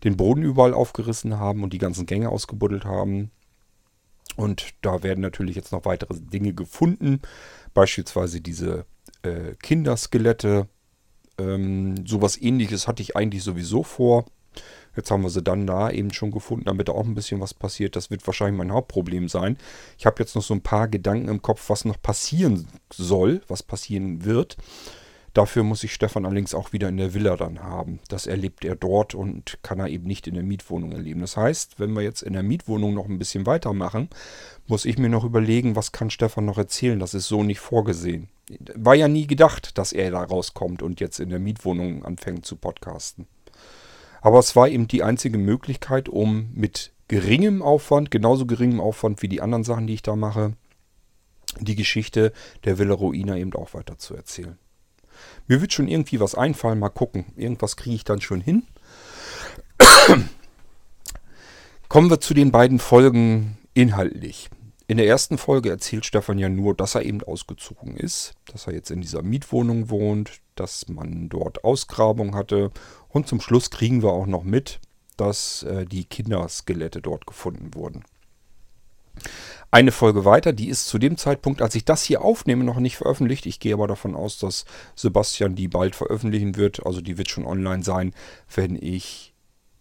den 0.03 0.17
Boden 0.17 0.43
überall 0.43 0.73
aufgerissen 0.73 1.39
haben 1.39 1.63
und 1.63 1.73
die 1.73 1.79
ganzen 1.79 2.05
Gänge 2.05 2.29
ausgebuddelt 2.29 2.85
haben. 2.85 3.31
Und 4.35 4.75
da 4.81 5.01
werden 5.03 5.21
natürlich 5.21 5.55
jetzt 5.55 5.71
noch 5.71 5.85
weitere 5.85 6.13
Dinge 6.19 6.53
gefunden, 6.53 7.21
beispielsweise 7.73 8.41
diese 8.41 8.85
äh, 9.23 9.55
Kinderskelette. 9.61 10.67
Ähm, 11.37 12.05
sowas 12.05 12.41
ähnliches 12.41 12.87
hatte 12.87 13.01
ich 13.01 13.15
eigentlich 13.15 13.43
sowieso 13.43 13.83
vor. 13.83 14.25
Jetzt 14.95 15.11
haben 15.11 15.21
wir 15.21 15.29
sie 15.29 15.43
dann 15.43 15.67
da 15.67 15.91
eben 15.91 16.11
schon 16.11 16.31
gefunden, 16.31 16.65
damit 16.65 16.87
da 16.87 16.93
auch 16.93 17.05
ein 17.05 17.13
bisschen 17.13 17.39
was 17.39 17.53
passiert. 17.53 17.95
Das 17.95 18.09
wird 18.09 18.25
wahrscheinlich 18.25 18.57
mein 18.57 18.71
Hauptproblem 18.71 19.29
sein. 19.29 19.57
Ich 19.99 20.07
habe 20.07 20.15
jetzt 20.19 20.35
noch 20.35 20.41
so 20.41 20.55
ein 20.55 20.61
paar 20.61 20.87
Gedanken 20.87 21.29
im 21.29 21.43
Kopf, 21.43 21.69
was 21.69 21.85
noch 21.85 22.01
passieren 22.01 22.67
soll, 22.91 23.41
was 23.47 23.61
passieren 23.61 24.25
wird. 24.25 24.57
Dafür 25.33 25.63
muss 25.63 25.83
ich 25.83 25.93
Stefan 25.93 26.25
allerdings 26.25 26.55
auch 26.55 26.73
wieder 26.73 26.89
in 26.89 26.97
der 26.97 27.13
Villa 27.13 27.35
dann 27.37 27.61
haben. 27.61 27.99
Das 28.07 28.25
erlebt 28.25 28.65
er 28.65 28.75
dort 28.75 29.13
und 29.13 29.59
kann 29.61 29.79
er 29.79 29.87
eben 29.87 30.05
nicht 30.05 30.25
in 30.27 30.33
der 30.33 30.43
Mietwohnung 30.43 30.91
erleben. 30.91 31.21
Das 31.21 31.37
heißt, 31.37 31.79
wenn 31.79 31.93
wir 31.93 32.01
jetzt 32.01 32.23
in 32.23 32.33
der 32.33 32.43
Mietwohnung 32.43 32.93
noch 32.93 33.05
ein 33.05 33.19
bisschen 33.19 33.45
weitermachen, 33.45 34.09
muss 34.65 34.85
ich 34.85 34.97
mir 34.97 35.09
noch 35.09 35.23
überlegen, 35.23 35.75
was 35.75 35.91
kann 35.91 36.09
Stefan 36.09 36.45
noch 36.45 36.57
erzählen. 36.57 36.99
Das 36.99 37.13
ist 37.13 37.27
so 37.27 37.43
nicht 37.43 37.59
vorgesehen. 37.59 38.29
War 38.75 38.95
ja 38.95 39.07
nie 39.07 39.27
gedacht, 39.27 39.77
dass 39.77 39.93
er 39.93 40.11
da 40.11 40.23
rauskommt 40.23 40.81
und 40.81 40.99
jetzt 40.99 41.19
in 41.19 41.29
der 41.29 41.39
Mietwohnung 41.39 42.03
anfängt 42.03 42.45
zu 42.45 42.55
podcasten. 42.55 43.27
Aber 44.21 44.39
es 44.39 44.55
war 44.55 44.67
eben 44.67 44.87
die 44.87 45.03
einzige 45.03 45.37
Möglichkeit, 45.37 46.09
um 46.09 46.49
mit 46.53 46.91
geringem 47.07 47.61
Aufwand, 47.61 48.11
genauso 48.11 48.45
geringem 48.45 48.81
Aufwand 48.81 49.21
wie 49.21 49.29
die 49.29 49.41
anderen 49.41 49.63
Sachen, 49.63 49.87
die 49.87 49.93
ich 49.93 50.01
da 50.01 50.15
mache, 50.15 50.53
die 51.59 51.75
Geschichte 51.75 52.33
der 52.65 52.77
Villa 52.77 52.93
Ruina 52.93 53.37
eben 53.37 53.53
auch 53.53 53.73
weiter 53.73 53.97
zu 53.97 54.15
erzählen. 54.15 54.57
Mir 55.47 55.61
wird 55.61 55.73
schon 55.73 55.87
irgendwie 55.87 56.19
was 56.19 56.35
einfallen, 56.35 56.79
mal 56.79 56.89
gucken. 56.89 57.25
Irgendwas 57.35 57.77
kriege 57.77 57.95
ich 57.95 58.03
dann 58.03 58.21
schon 58.21 58.41
hin. 58.41 58.63
Kommen 61.87 62.09
wir 62.09 62.19
zu 62.19 62.33
den 62.33 62.51
beiden 62.51 62.79
Folgen 62.79 63.57
inhaltlich. 63.73 64.49
In 64.87 64.97
der 64.97 65.07
ersten 65.07 65.37
Folge 65.37 65.69
erzählt 65.69 66.05
Stefan 66.05 66.37
ja 66.39 66.49
nur, 66.49 66.73
dass 66.73 66.95
er 66.95 67.03
eben 67.03 67.21
ausgezogen 67.23 67.97
ist, 67.97 68.33
dass 68.45 68.67
er 68.67 68.73
jetzt 68.73 68.91
in 68.91 69.01
dieser 69.01 69.21
Mietwohnung 69.21 69.89
wohnt, 69.89 70.39
dass 70.55 70.87
man 70.87 71.29
dort 71.29 71.63
Ausgrabung 71.63 72.35
hatte 72.35 72.71
und 73.09 73.27
zum 73.27 73.41
Schluss 73.41 73.69
kriegen 73.69 74.01
wir 74.01 74.11
auch 74.11 74.27
noch 74.27 74.43
mit, 74.43 74.79
dass 75.17 75.63
äh, 75.63 75.85
die 75.85 76.05
Kinderskelette 76.05 77.01
dort 77.01 77.27
gefunden 77.27 77.73
wurden 77.73 78.03
eine 79.71 79.91
Folge 79.91 80.25
weiter. 80.25 80.53
Die 80.53 80.69
ist 80.69 80.87
zu 80.87 80.97
dem 80.97 81.17
Zeitpunkt, 81.17 81.61
als 81.61 81.75
ich 81.75 81.85
das 81.85 82.03
hier 82.03 82.21
aufnehme, 82.21 82.63
noch 82.63 82.79
nicht 82.79 82.97
veröffentlicht. 82.97 83.45
Ich 83.45 83.59
gehe 83.59 83.73
aber 83.73 83.87
davon 83.87 84.15
aus, 84.15 84.39
dass 84.39 84.65
Sebastian 84.95 85.55
die 85.55 85.67
bald 85.67 85.95
veröffentlichen 85.95 86.55
wird. 86.55 86.85
Also 86.85 87.01
die 87.01 87.17
wird 87.17 87.29
schon 87.29 87.45
online 87.45 87.83
sein, 87.83 88.13
wenn 88.53 88.75
ich 88.75 89.33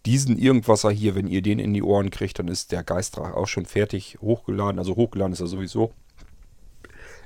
diesen 0.05 0.37
Irgendwasser 0.37 0.89
hier, 0.89 1.15
wenn 1.15 1.27
ihr 1.27 1.41
den 1.41 1.59
in 1.59 1.73
die 1.73 1.83
Ohren 1.83 2.11
kriegt, 2.11 2.39
dann 2.39 2.47
ist 2.47 2.71
der 2.71 2.83
Geistdrach 2.83 3.33
auch 3.33 3.47
schon 3.47 3.65
fertig 3.65 4.17
hochgeladen. 4.21 4.79
Also 4.79 4.95
hochgeladen 4.95 5.33
ist 5.33 5.41
er 5.41 5.47
sowieso. 5.47 5.93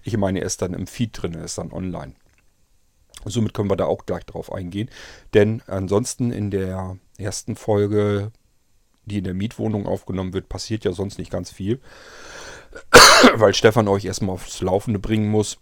Ich 0.03 0.18
meine, 0.18 0.39
er 0.39 0.46
ist 0.46 0.62
dann 0.62 0.74
im 0.74 0.88
Feed 0.88 1.12
drin, 1.13 1.36
er 1.36 1.46
ist 1.46 1.58
dann 1.58 1.72
online. 1.72 2.13
Somit 3.25 3.53
können 3.53 3.70
wir 3.70 3.75
da 3.75 3.86
auch 3.86 4.06
gleich 4.08 4.25
drauf 4.25 4.51
eingehen. 4.51 4.89
Denn 5.34 5.62
ansonsten 5.68 6.32
in 6.32 6.50
der 6.50 6.98
ersten 7.18 7.56
Folge, 7.56 8.32
die 9.12 9.20
in 9.20 9.25
der 9.25 9.34
Mietwohnung 9.34 9.86
aufgenommen 9.86 10.34
wird, 10.34 10.50
passiert 10.50 10.86
ja 10.86 10.94
sonst 10.94 11.18
nicht 11.18 11.32
ganz 11.32 11.51
viel. 11.51 11.80
weil 13.36 13.53
Stefan 13.53 13.88
euch 13.88 14.06
erstmal 14.06 14.36
aufs 14.36 14.62
Laufende 14.62 15.00
bringen 15.00 15.30
muss, 15.30 15.58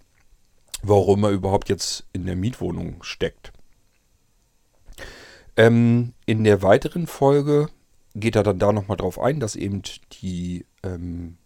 warum 0.82 1.24
er 1.24 1.32
überhaupt 1.32 1.70
jetzt 1.70 2.08
in 2.14 2.26
der 2.26 2.36
Mietwohnung 2.36 3.04
steckt. 3.04 3.52
Ähm, 5.58 6.14
in 6.26 6.44
der 6.44 6.62
weiteren 6.62 7.08
Folge 7.08 7.70
geht 8.16 8.36
er 8.36 8.44
dann 8.44 8.60
da 8.60 8.72
nochmal 8.72 8.98
drauf 8.98 9.20
ein, 9.20 9.40
dass 9.40 9.56
eben 9.56 9.82
die 10.22 10.66
ähm, 10.84 11.38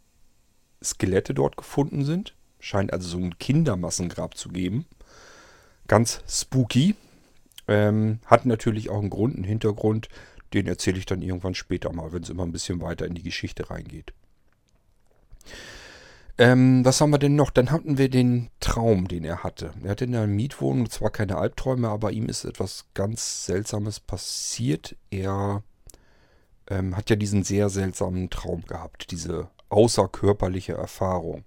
Skelette 0.83 1.33
dort 1.33 1.57
gefunden 1.57 2.05
sind. 2.05 2.35
Scheint 2.59 2.93
also 2.93 3.07
so 3.07 3.17
ein 3.17 3.37
Kindermassengrab 3.37 4.37
zu 4.37 4.49
geben. 4.49 4.85
Ganz 5.87 6.21
spooky. 6.27 6.95
Ähm, 7.67 8.19
hat 8.25 8.45
natürlich 8.45 8.89
auch 8.89 8.99
einen 8.99 9.09
Grund, 9.09 9.35
einen 9.35 9.45
Hintergrund. 9.45 10.09
Den 10.53 10.67
erzähle 10.67 10.99
ich 10.99 11.05
dann 11.05 11.21
irgendwann 11.21 11.55
später 11.55 11.91
mal, 11.91 12.13
wenn 12.13 12.23
es 12.23 12.29
immer 12.29 12.43
ein 12.43 12.51
bisschen 12.51 12.81
weiter 12.81 13.05
in 13.05 13.15
die 13.15 13.23
Geschichte 13.23 13.69
reingeht. 13.69 14.13
Ähm, 16.37 16.83
was 16.83 16.99
haben 16.99 17.11
wir 17.11 17.19
denn 17.19 17.35
noch? 17.35 17.51
Dann 17.51 17.69
hatten 17.69 17.97
wir 17.97 18.09
den 18.09 18.49
Traum, 18.59 19.07
den 19.07 19.23
er 19.23 19.43
hatte. 19.43 19.71
Er 19.83 19.91
hatte 19.91 20.05
in 20.05 20.15
einer 20.15 20.27
Mietwohnung 20.27 20.89
zwar 20.89 21.11
keine 21.11 21.37
Albträume, 21.37 21.89
aber 21.89 22.11
ihm 22.11 22.27
ist 22.27 22.43
etwas 22.43 22.85
ganz 22.95 23.45
Seltsames 23.45 23.99
passiert. 23.99 24.95
Er 25.11 25.61
ähm, 26.69 26.97
hat 26.97 27.09
ja 27.09 27.15
diesen 27.15 27.43
sehr 27.43 27.69
seltsamen 27.69 28.29
Traum 28.31 28.65
gehabt, 28.65 29.11
diese 29.11 29.49
außerkörperliche 29.69 30.73
Erfahrung. 30.73 31.45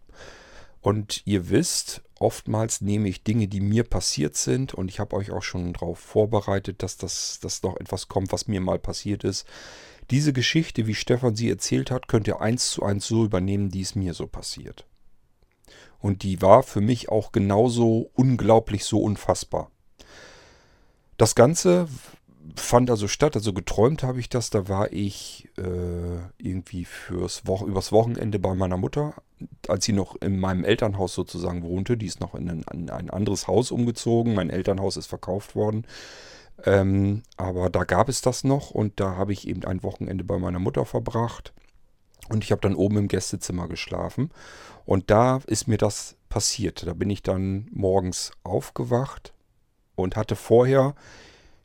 Und 0.81 1.23
ihr 1.27 1.49
wisst, 1.49 2.03
oftmals 2.19 2.81
nehme 2.81 3.09
ich 3.09 3.23
Dinge, 3.23 3.49
die 3.49 3.61
mir 3.61 3.85
passiert 3.85 4.37
sind, 4.37 4.75
und 4.75 4.89
ich 4.89 5.01
habe 5.01 5.17
euch 5.17 5.31
auch 5.31 5.43
schon 5.43 5.73
darauf 5.73 5.99
vorbereitet, 5.99 6.83
dass 6.83 6.97
das 6.97 7.41
dass 7.41 7.63
noch 7.63 7.77
etwas 7.77 8.09
kommt, 8.09 8.33
was 8.33 8.49
mir 8.49 8.61
mal 8.61 8.79
passiert 8.79 9.25
ist. 9.25 9.47
Diese 10.11 10.33
Geschichte, 10.33 10.87
wie 10.87 10.95
Stefan 10.95 11.35
sie 11.35 11.51
erzählt 11.51 11.91
hat, 11.91 12.09
könnt 12.09 12.29
ihr 12.29 12.41
eins 12.41 12.71
zu 12.71 12.83
eins 12.85 13.07
so 13.07 13.25
übernehmen, 13.25 13.71
die 13.71 13.81
ist 13.81 13.97
mir 13.97 14.15
so 14.15 14.27
passiert. 14.27 14.87
Und 15.99 16.23
die 16.23 16.41
war 16.43 16.63
für 16.63 16.81
mich 16.81 17.09
auch 17.09 17.33
genauso 17.33 18.11
unglaublich 18.15 18.85
so 18.85 19.01
unfassbar. 19.01 19.71
Das 21.17 21.35
Ganze 21.35 21.89
fand 22.55 22.91
also 22.91 23.09
statt, 23.09 23.35
also 23.37 23.53
geträumt 23.53 24.03
habe 24.03 24.21
ich 24.21 24.29
das, 24.29 24.51
da 24.51 24.69
war 24.69 24.93
ich 24.93 25.49
äh, 25.57 26.19
irgendwie 26.39 26.85
fürs 26.85 27.43
Wo 27.47 27.67
übers 27.67 27.93
Wochenende 27.93 28.39
bei 28.39 28.55
meiner 28.55 28.77
Mutter, 28.77 29.15
als 29.69 29.85
sie 29.85 29.93
noch 29.93 30.17
in 30.21 30.39
meinem 30.39 30.65
Elternhaus 30.65 31.15
sozusagen 31.15 31.63
wohnte. 31.63 31.97
Die 31.97 32.07
ist 32.07 32.21
noch 32.21 32.35
in 32.35 32.49
ein, 32.49 32.65
in 32.73 32.91
ein 32.91 33.11
anderes 33.11 33.49
Haus 33.49 33.71
umgezogen. 33.71 34.35
Mein 34.35 34.51
Elternhaus 34.51 34.97
ist 34.97 35.07
verkauft 35.07 35.55
worden. 35.57 35.87
Ähm, 36.65 37.23
aber 37.37 37.69
da 37.69 37.85
gab 37.85 38.09
es 38.09 38.23
das 38.23 38.45
noch 38.45 38.71
und 38.71 38.99
da 39.01 39.17
habe 39.17 39.33
ich 39.33 39.47
eben 39.47 39.65
ein 39.65 39.83
Wochenende 39.83 40.25
bei 40.25 40.39
meiner 40.39 40.59
Mutter 40.59 40.85
verbracht. 40.85 41.53
Und 42.29 42.45
ich 42.45 42.51
habe 42.51 42.63
dann 42.63 42.75
oben 42.75 42.97
im 42.97 43.09
Gästezimmer 43.09 43.69
geschlafen. 43.69 44.31
Und 44.85 45.11
da 45.11 45.41
ist 45.47 45.69
mir 45.69 45.79
das 45.79 46.17
passiert. 46.29 46.87
Da 46.87 46.93
bin 46.93 47.11
ich 47.11 47.23
dann 47.23 47.69
morgens 47.73 48.33
aufgewacht 48.43 49.33
und 49.95 50.17
hatte 50.17 50.37
vorher 50.37 50.95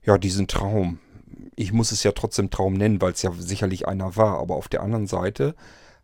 ja 0.03 0.17
diesen 0.17 0.47
Traum. 0.47 0.99
Ich 1.55 1.73
muss 1.73 1.91
es 1.91 2.03
ja 2.03 2.11
trotzdem 2.11 2.49
Traum 2.49 2.73
nennen, 2.73 3.01
weil 3.01 3.11
es 3.13 3.21
ja 3.21 3.31
sicherlich 3.33 3.87
einer 3.87 4.15
war. 4.15 4.39
Aber 4.39 4.55
auf 4.55 4.67
der 4.67 4.81
anderen 4.81 5.07
Seite 5.07 5.55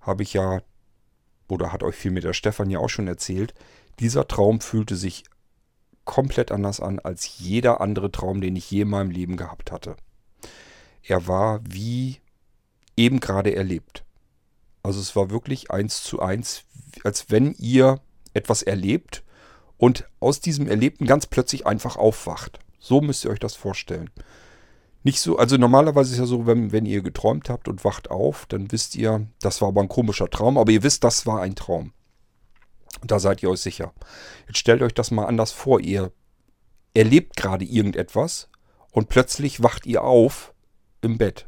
habe 0.02 0.24
ich 0.24 0.34
ja, 0.34 0.62
oder 1.48 1.72
hat 1.72 1.84
euch 1.84 1.96
viel 1.96 2.12
mit 2.12 2.24
der 2.24 2.34
Stefan 2.34 2.70
ja 2.70 2.80
auch 2.80 2.90
schon 2.90 3.08
erzählt, 3.08 3.54
dieser 4.00 4.28
Traum 4.28 4.62
fühlte 4.62 4.96
sich 4.96 5.24
komplett 6.06 6.52
anders 6.52 6.80
an 6.80 7.00
als 7.00 7.40
jeder 7.40 7.82
andere 7.82 8.12
Traum, 8.12 8.40
den 8.42 8.56
ich 8.56 8.70
je 8.72 8.82
in 8.82 8.90
meinem 8.90 9.12
Leben 9.12 9.36
gehabt 9.38 9.72
hatte. 9.72 9.96
Er 11.04 11.28
war 11.28 11.62
wie 11.68 12.20
eben 12.96 13.20
gerade 13.20 13.56
erlebt. 13.56 14.04
Also 14.84 15.00
es 15.00 15.16
war 15.16 15.30
wirklich 15.30 15.72
eins 15.72 16.04
zu 16.04 16.22
eins, 16.22 16.64
als 17.04 17.30
wenn 17.30 17.54
ihr 17.56 18.00
etwas 18.34 18.64
erlebt 18.64 19.24
und 19.78 20.08
aus 20.20 20.40
diesem 20.40 20.68
Erlebten 20.68 21.06
ganz 21.06 21.26
plötzlich 21.26 21.66
einfach 21.68 21.98
aufwacht. 21.98 22.60
So 22.80 23.02
müsst 23.02 23.26
ihr 23.26 23.32
euch 23.32 23.40
das 23.40 23.56
vorstellen. 23.56 24.10
Nicht 25.04 25.20
so, 25.20 25.38
also 25.38 25.58
normalerweise 25.58 26.10
ist 26.10 26.14
es 26.14 26.20
ja 26.20 26.26
so, 26.26 26.46
wenn, 26.46 26.72
wenn 26.72 26.86
ihr 26.86 27.02
geträumt 27.02 27.50
habt 27.50 27.68
und 27.68 27.86
wacht 27.86 28.12
auf, 28.12 28.46
dann 28.48 28.72
wisst 28.72 28.96
ihr, 28.96 29.28
das 29.42 29.62
war 29.62 29.70
aber 29.70 29.82
ein 29.82 29.88
komischer 29.88 30.30
Traum, 30.30 30.58
aber 30.58 30.72
ihr 30.72 30.84
wisst, 30.84 31.04
das 31.04 31.26
war 31.26 31.42
ein 31.42 31.56
Traum. 31.56 31.94
Da 33.06 33.20
seid 33.20 33.44
ihr 33.44 33.50
euch 33.50 33.62
sicher. 33.62 33.94
Jetzt 34.48 34.58
stellt 34.58 34.82
euch 34.82 34.94
das 34.94 35.12
mal 35.12 35.26
anders 35.26 35.52
vor. 35.52 35.80
Ihr 35.80 36.12
erlebt 36.94 37.38
gerade 37.38 37.64
irgendetwas 37.64 38.50
und 38.92 39.10
plötzlich 39.10 39.62
wacht 39.62 39.86
ihr 39.86 40.04
auf 40.04 40.54
im 41.02 41.18
Bett. 41.18 41.48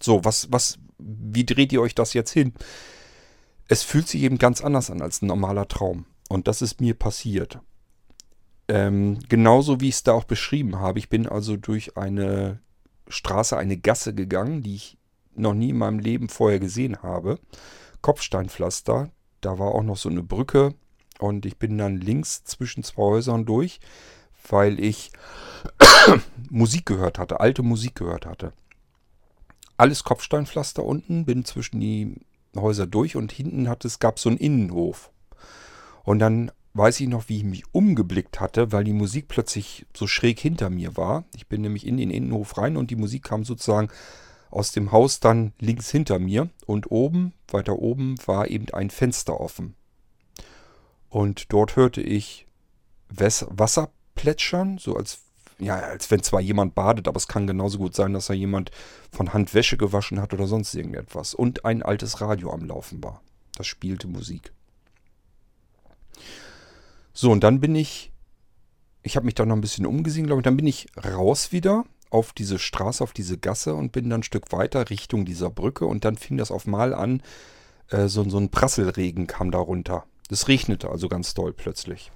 So, 0.00 0.24
was, 0.24 0.52
was, 0.52 0.78
wie 0.98 1.46
dreht 1.46 1.72
ihr 1.72 1.80
euch 1.80 1.94
das 1.94 2.12
jetzt 2.12 2.30
hin? 2.30 2.52
Es 3.68 3.82
fühlt 3.82 4.08
sich 4.08 4.22
eben 4.22 4.38
ganz 4.38 4.60
anders 4.60 4.90
an 4.90 5.00
als 5.00 5.22
ein 5.22 5.26
normaler 5.26 5.66
Traum. 5.66 6.06
Und 6.28 6.46
das 6.46 6.62
ist 6.62 6.80
mir 6.80 6.94
passiert. 6.94 7.60
Ähm, 8.68 9.18
genauso 9.28 9.80
wie 9.80 9.88
ich 9.88 9.96
es 9.96 10.02
da 10.02 10.12
auch 10.12 10.24
beschrieben 10.24 10.78
habe. 10.78 10.98
Ich 10.98 11.08
bin 11.08 11.26
also 11.26 11.56
durch 11.56 11.96
eine 11.96 12.60
Straße, 13.08 13.56
eine 13.56 13.76
Gasse 13.76 14.14
gegangen, 14.14 14.62
die 14.62 14.76
ich 14.76 14.98
noch 15.34 15.54
nie 15.54 15.70
in 15.70 15.78
meinem 15.78 15.98
Leben 15.98 16.28
vorher 16.28 16.60
gesehen 16.60 17.02
habe. 17.02 17.38
Kopfsteinpflaster, 18.00 19.10
da 19.40 19.58
war 19.58 19.74
auch 19.74 19.82
noch 19.82 19.96
so 19.96 20.08
eine 20.08 20.22
Brücke 20.22 20.74
und 21.18 21.46
ich 21.46 21.58
bin 21.58 21.78
dann 21.78 21.96
links 21.96 22.44
zwischen 22.44 22.82
zwei 22.82 23.02
Häusern 23.02 23.44
durch, 23.44 23.80
weil 24.48 24.80
ich 24.80 25.12
Musik 26.50 26.86
gehört 26.86 27.18
hatte, 27.18 27.40
alte 27.40 27.62
Musik 27.62 27.94
gehört 27.94 28.26
hatte. 28.26 28.52
Alles 29.76 30.04
Kopfsteinpflaster 30.04 30.84
unten, 30.84 31.24
bin 31.24 31.44
zwischen 31.44 31.80
die 31.80 32.16
Häuser 32.56 32.86
durch 32.86 33.16
und 33.16 33.32
hinten 33.32 33.68
hat 33.68 33.84
es 33.84 33.98
gab 33.98 34.18
so 34.18 34.28
einen 34.28 34.38
Innenhof. 34.38 35.10
Und 36.04 36.18
dann 36.18 36.50
weiß 36.74 37.00
ich 37.00 37.08
noch, 37.08 37.28
wie 37.28 37.38
ich 37.38 37.44
mich 37.44 37.64
umgeblickt 37.72 38.40
hatte, 38.40 38.72
weil 38.72 38.84
die 38.84 38.92
Musik 38.92 39.28
plötzlich 39.28 39.86
so 39.94 40.06
schräg 40.06 40.40
hinter 40.40 40.70
mir 40.70 40.96
war. 40.96 41.24
Ich 41.36 41.46
bin 41.46 41.60
nämlich 41.60 41.86
in 41.86 41.96
den 41.96 42.10
Innenhof 42.10 42.56
rein 42.56 42.76
und 42.76 42.90
die 42.90 42.96
Musik 42.96 43.24
kam 43.24 43.44
sozusagen 43.44 43.88
aus 44.50 44.72
dem 44.72 44.92
Haus 44.92 45.20
dann 45.20 45.52
links 45.58 45.90
hinter 45.90 46.18
mir 46.18 46.48
und 46.66 46.90
oben, 46.90 47.32
weiter 47.48 47.78
oben, 47.78 48.16
war 48.26 48.48
eben 48.48 48.66
ein 48.72 48.90
Fenster 48.90 49.40
offen. 49.40 49.74
Und 51.08 51.52
dort 51.52 51.76
hörte 51.76 52.00
ich 52.00 52.46
Wasser 53.08 53.90
plätschern, 54.14 54.78
so 54.78 54.96
als, 54.96 55.20
ja, 55.58 55.76
als 55.76 56.10
wenn 56.10 56.22
zwar 56.22 56.40
jemand 56.40 56.74
badet, 56.74 57.08
aber 57.08 57.16
es 57.16 57.28
kann 57.28 57.46
genauso 57.46 57.78
gut 57.78 57.94
sein, 57.94 58.14
dass 58.14 58.26
da 58.26 58.34
jemand 58.34 58.70
von 59.10 59.32
Hand 59.32 59.52
Wäsche 59.52 59.76
gewaschen 59.76 60.20
hat 60.20 60.32
oder 60.32 60.46
sonst 60.46 60.74
irgendetwas. 60.74 61.34
Und 61.34 61.64
ein 61.64 61.82
altes 61.82 62.20
Radio 62.20 62.52
am 62.52 62.64
Laufen 62.64 63.02
war. 63.02 63.22
Das 63.56 63.66
spielte 63.66 64.06
Musik. 64.06 64.52
So, 67.12 67.30
und 67.30 67.44
dann 67.44 67.60
bin 67.60 67.74
ich 67.74 68.12
ich 69.02 69.16
habe 69.16 69.26
mich 69.26 69.34
dann 69.34 69.48
noch 69.48 69.56
ein 69.56 69.60
bisschen 69.60 69.86
umgesehen, 69.86 70.26
glaube 70.26 70.40
ich. 70.40 70.44
Dann 70.44 70.56
bin 70.56 70.66
ich 70.66 70.86
raus 70.96 71.52
wieder 71.52 71.84
auf 72.10 72.32
diese 72.32 72.58
Straße, 72.58 73.02
auf 73.02 73.12
diese 73.12 73.38
Gasse 73.38 73.74
und 73.74 73.92
bin 73.92 74.08
dann 74.08 74.20
ein 74.20 74.24
Stück 74.24 74.52
weiter 74.52 74.90
Richtung 74.90 75.24
dieser 75.24 75.50
Brücke. 75.50 75.86
Und 75.86 76.04
dann 76.04 76.16
fing 76.16 76.36
das 76.36 76.50
auf 76.50 76.66
mal 76.66 76.94
an, 76.94 77.22
äh, 77.90 78.06
so, 78.06 78.28
so 78.28 78.38
ein 78.38 78.50
Prasselregen 78.50 79.26
kam 79.26 79.50
da 79.50 79.58
runter. 79.58 80.04
Es 80.30 80.48
regnete 80.48 80.88
also 80.88 81.08
ganz 81.08 81.34
doll 81.34 81.52
plötzlich. 81.52 82.12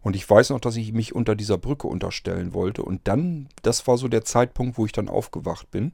Und 0.00 0.16
ich 0.16 0.28
weiß 0.28 0.50
noch, 0.50 0.60
dass 0.60 0.76
ich 0.76 0.92
mich 0.92 1.14
unter 1.14 1.34
dieser 1.34 1.58
Brücke 1.58 1.88
unterstellen 1.88 2.54
wollte. 2.54 2.82
Und 2.82 3.08
dann, 3.08 3.48
das 3.62 3.86
war 3.86 3.98
so 3.98 4.08
der 4.08 4.24
Zeitpunkt, 4.24 4.78
wo 4.78 4.86
ich 4.86 4.92
dann 4.92 5.08
aufgewacht 5.08 5.70
bin. 5.70 5.92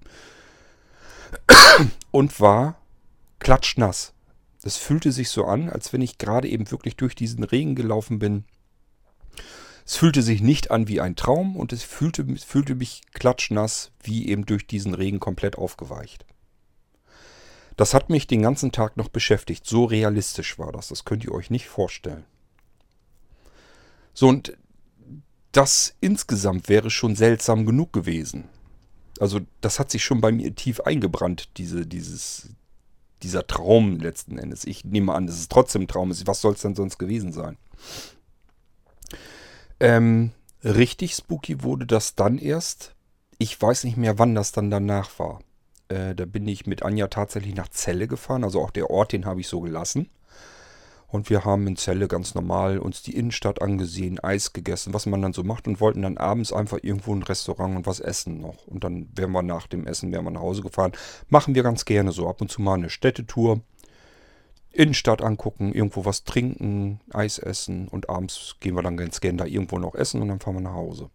Und 2.10 2.38
war 2.38 2.76
klatschnass. 3.38 4.12
Es 4.62 4.76
fühlte 4.76 5.10
sich 5.12 5.28
so 5.28 5.44
an, 5.44 5.68
als 5.68 5.92
wenn 5.92 6.02
ich 6.02 6.18
gerade 6.18 6.48
eben 6.48 6.70
wirklich 6.70 6.96
durch 6.96 7.14
diesen 7.14 7.42
Regen 7.42 7.74
gelaufen 7.74 8.18
bin. 8.18 8.44
Es 9.84 9.96
fühlte 9.96 10.22
sich 10.22 10.40
nicht 10.40 10.70
an 10.70 10.86
wie 10.86 11.00
ein 11.00 11.16
Traum 11.16 11.56
und 11.56 11.72
es 11.72 11.82
fühlte, 11.82 12.24
fühlte 12.36 12.76
mich 12.76 13.02
klatschnass, 13.12 13.90
wie 14.02 14.28
eben 14.28 14.46
durch 14.46 14.66
diesen 14.66 14.94
Regen 14.94 15.18
komplett 15.18 15.58
aufgeweicht. 15.58 16.24
Das 17.76 17.94
hat 17.94 18.10
mich 18.10 18.26
den 18.26 18.42
ganzen 18.42 18.70
Tag 18.70 18.96
noch 18.96 19.08
beschäftigt. 19.08 19.66
So 19.66 19.84
realistisch 19.84 20.58
war 20.58 20.72
das. 20.72 20.88
Das 20.88 21.04
könnt 21.04 21.24
ihr 21.24 21.32
euch 21.32 21.50
nicht 21.50 21.66
vorstellen. 21.66 22.24
So, 24.14 24.28
und 24.28 24.56
das 25.52 25.94
insgesamt 26.00 26.68
wäre 26.68 26.90
schon 26.90 27.16
seltsam 27.16 27.66
genug 27.66 27.92
gewesen. 27.92 28.48
Also, 29.18 29.40
das 29.60 29.78
hat 29.78 29.90
sich 29.90 30.04
schon 30.04 30.20
bei 30.20 30.32
mir 30.32 30.54
tief 30.54 30.80
eingebrannt, 30.80 31.48
diese, 31.56 31.86
dieses, 31.86 32.50
dieser 33.22 33.46
Traum 33.46 33.98
letzten 33.98 34.38
Endes. 34.38 34.64
Ich 34.64 34.84
nehme 34.84 35.14
an, 35.14 35.26
dass 35.26 35.38
es 35.38 35.48
trotzdem 35.48 35.82
ein 35.82 35.88
Traum 35.88 36.10
ist. 36.10 36.26
Was 36.26 36.40
soll 36.40 36.54
es 36.54 36.62
denn 36.62 36.74
sonst 36.74 36.98
gewesen 36.98 37.32
sein? 37.32 37.56
Ähm, 39.80 40.30
richtig 40.64 41.14
spooky 41.14 41.62
wurde 41.62 41.86
das 41.86 42.14
dann 42.14 42.38
erst. 42.38 42.94
Ich 43.38 43.60
weiß 43.60 43.84
nicht 43.84 43.96
mehr, 43.96 44.18
wann 44.18 44.34
das 44.34 44.52
dann 44.52 44.70
danach 44.70 45.18
war. 45.18 45.40
Äh, 45.88 46.14
da 46.14 46.24
bin 46.24 46.46
ich 46.46 46.66
mit 46.66 46.82
Anja 46.82 47.08
tatsächlich 47.08 47.54
nach 47.54 47.68
Celle 47.68 48.08
gefahren. 48.08 48.44
Also 48.44 48.60
auch 48.62 48.70
der 48.70 48.90
Ort, 48.90 49.12
den 49.12 49.26
habe 49.26 49.40
ich 49.40 49.48
so 49.48 49.60
gelassen. 49.60 50.08
Und 51.12 51.28
wir 51.28 51.44
haben 51.44 51.66
in 51.66 51.76
Celle 51.76 52.08
ganz 52.08 52.34
normal 52.34 52.78
uns 52.78 53.02
die 53.02 53.14
Innenstadt 53.14 53.60
angesehen, 53.60 54.18
Eis 54.18 54.54
gegessen, 54.54 54.94
was 54.94 55.04
man 55.04 55.20
dann 55.20 55.34
so 55.34 55.44
macht 55.44 55.68
und 55.68 55.78
wollten 55.78 56.00
dann 56.00 56.16
abends 56.16 56.54
einfach 56.54 56.78
irgendwo 56.80 57.14
ein 57.14 57.22
Restaurant 57.22 57.76
und 57.76 57.86
was 57.86 58.00
essen 58.00 58.40
noch. 58.40 58.66
Und 58.66 58.82
dann 58.82 59.10
wären 59.14 59.30
wir 59.32 59.42
nach 59.42 59.66
dem 59.66 59.86
Essen, 59.86 60.10
wären 60.10 60.24
wir 60.24 60.30
nach 60.30 60.40
Hause 60.40 60.62
gefahren. 60.62 60.92
Machen 61.28 61.54
wir 61.54 61.62
ganz 61.64 61.84
gerne 61.84 62.12
so 62.12 62.26
ab 62.30 62.40
und 62.40 62.50
zu 62.50 62.62
mal 62.62 62.74
eine 62.74 62.88
Städtetour. 62.88 63.60
Innenstadt 64.70 65.20
angucken, 65.20 65.74
irgendwo 65.74 66.06
was 66.06 66.24
trinken, 66.24 67.00
Eis 67.12 67.38
essen 67.38 67.88
und 67.88 68.08
abends 68.08 68.56
gehen 68.60 68.74
wir 68.74 68.82
dann 68.82 68.96
ganz 68.96 69.20
gerne 69.20 69.36
da 69.36 69.44
irgendwo 69.44 69.78
noch 69.78 69.94
essen 69.94 70.22
und 70.22 70.28
dann 70.28 70.40
fahren 70.40 70.54
wir 70.54 70.62
nach 70.62 70.72
Hause. 70.72 71.10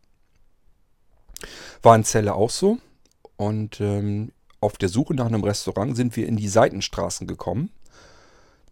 War 1.82 1.96
in 1.96 2.04
Celle 2.04 2.36
auch 2.36 2.52
so. 2.52 2.78
Und 3.36 3.82
ähm, 3.82 4.32
auf 4.60 4.78
der 4.78 4.90
Suche 4.90 5.16
nach 5.16 5.26
einem 5.26 5.44
Restaurant 5.44 5.96
sind 5.96 6.16
wir 6.16 6.28
in 6.28 6.38
die 6.38 6.50
Seitenstraßen 6.50 7.26
gekommen 7.26 7.72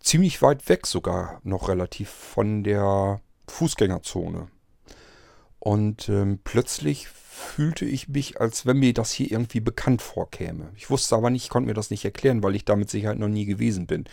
ziemlich 0.05 0.41
weit 0.41 0.69
weg 0.69 0.87
sogar 0.87 1.41
noch 1.43 1.67
relativ 1.67 2.09
von 2.09 2.63
der 2.63 3.19
Fußgängerzone. 3.47 4.47
Und 5.59 6.09
ähm, 6.09 6.39
plötzlich 6.43 7.07
fühlte 7.07 7.85
ich 7.85 8.07
mich, 8.07 8.39
als 8.39 8.67
wenn 8.67 8.77
mir 8.77 8.93
das 8.93 9.11
hier 9.11 9.31
irgendwie 9.31 9.59
bekannt 9.59 10.03
vorkäme. 10.03 10.69
Ich 10.75 10.89
wusste 10.91 11.15
aber 11.15 11.31
nicht, 11.31 11.45
ich 11.45 11.49
konnte 11.49 11.67
mir 11.67 11.73
das 11.73 11.89
nicht 11.89 12.05
erklären, 12.05 12.43
weil 12.43 12.55
ich 12.55 12.65
da 12.65 12.75
mit 12.75 12.89
Sicherheit 12.89 13.17
noch 13.17 13.27
nie 13.27 13.45
gewesen 13.45 13.87
bin. 13.87 14.05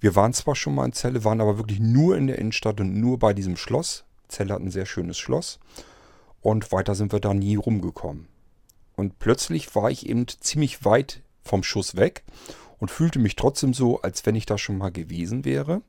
Wir 0.00 0.16
waren 0.16 0.32
zwar 0.32 0.56
schon 0.56 0.74
mal 0.74 0.86
in 0.86 0.92
Celle, 0.92 1.24
waren 1.24 1.40
aber 1.40 1.56
wirklich 1.56 1.80
nur 1.80 2.16
in 2.16 2.26
der 2.26 2.38
Innenstadt 2.38 2.80
und 2.80 2.94
nur 2.94 3.18
bei 3.18 3.32
diesem 3.32 3.56
Schloss. 3.56 4.04
Celle 4.28 4.54
hat 4.54 4.60
ein 4.60 4.70
sehr 4.70 4.86
schönes 4.86 5.18
Schloss. 5.18 5.60
Und 6.40 6.72
weiter 6.72 6.94
sind 6.94 7.12
wir 7.12 7.20
da 7.20 7.32
nie 7.32 7.56
rumgekommen. 7.56 8.26
Und 8.96 9.18
plötzlich 9.20 9.74
war 9.76 9.90
ich 9.90 10.08
eben 10.08 10.26
ziemlich 10.28 10.84
weit 10.84 11.22
vom 11.42 11.62
Schuss 11.62 11.96
weg 11.96 12.24
und 12.78 12.90
fühlte 12.90 13.18
mich 13.18 13.36
trotzdem 13.36 13.74
so, 13.74 14.00
als 14.02 14.24
wenn 14.26 14.34
ich 14.34 14.46
da 14.46 14.58
schon 14.58 14.78
mal 14.78 14.90
gewesen 14.90 15.44
wäre. 15.44 15.82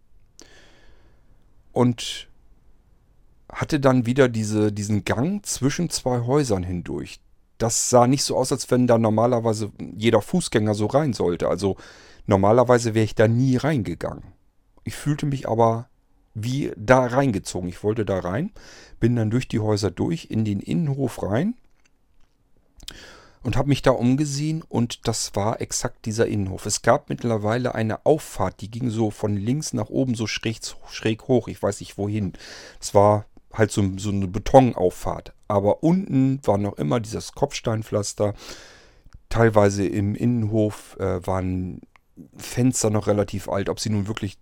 Und 1.71 2.27
hatte 3.51 3.79
dann 3.79 4.05
wieder 4.05 4.27
diese, 4.29 4.71
diesen 4.71 5.05
Gang 5.05 5.45
zwischen 5.45 5.89
zwei 5.89 6.21
Häusern 6.21 6.63
hindurch. 6.63 7.19
Das 7.57 7.89
sah 7.89 8.07
nicht 8.07 8.23
so 8.23 8.37
aus, 8.37 8.51
als 8.51 8.69
wenn 8.71 8.87
da 8.87 8.97
normalerweise 8.97 9.71
jeder 9.95 10.21
Fußgänger 10.21 10.73
so 10.73 10.85
rein 10.85 11.13
sollte. 11.13 11.47
Also 11.47 11.77
normalerweise 12.25 12.93
wäre 12.93 13.05
ich 13.05 13.15
da 13.15 13.27
nie 13.27 13.57
reingegangen. 13.57 14.23
Ich 14.83 14.95
fühlte 14.95 15.25
mich 15.25 15.47
aber 15.47 15.89
wie 16.33 16.71
da 16.77 17.05
reingezogen. 17.05 17.69
Ich 17.69 17.83
wollte 17.83 18.05
da 18.05 18.19
rein, 18.19 18.51
bin 18.99 19.15
dann 19.15 19.29
durch 19.29 19.47
die 19.47 19.59
Häuser 19.59 19.91
durch, 19.91 20.27
in 20.29 20.45
den 20.45 20.59
Innenhof 20.59 21.21
rein 21.23 21.55
und 23.43 23.55
habe 23.55 23.69
mich 23.69 23.81
da 23.81 23.91
umgesehen 23.91 24.63
und 24.67 25.07
das 25.07 25.35
war 25.35 25.61
exakt 25.61 26.05
dieser 26.05 26.27
Innenhof. 26.27 26.65
Es 26.65 26.81
gab 26.81 27.09
mittlerweile 27.09 27.73
eine 27.75 28.05
Auffahrt, 28.05 28.61
die 28.61 28.69
ging 28.69 28.89
so 28.89 29.11
von 29.11 29.35
links 29.35 29.73
nach 29.73 29.89
oben 29.89 30.15
so 30.15 30.27
schräg, 30.27 30.59
schräg 30.89 31.27
hoch. 31.27 31.47
Ich 31.47 31.61
weiß 31.61 31.79
nicht 31.79 31.97
wohin. 31.97 32.33
Es 32.81 32.93
war 32.93 33.25
halt 33.53 33.71
so, 33.71 33.83
so 33.97 34.09
eine 34.09 34.27
Betonauffahrt. 34.27 35.33
Aber 35.47 35.83
unten 35.83 36.39
war 36.45 36.57
noch 36.57 36.77
immer 36.77 36.99
dieses 36.99 37.31
Kopfsteinpflaster. 37.31 38.33
Teilweise 39.29 39.85
im 39.87 40.15
Innenhof 40.15 40.97
äh, 40.99 41.25
waren 41.25 41.81
Fenster 42.37 42.89
noch 42.89 43.07
relativ 43.07 43.47
alt. 43.47 43.69
Ob 43.69 43.79
sie 43.79 43.89
nun 43.89 44.07
wirklich 44.07 44.37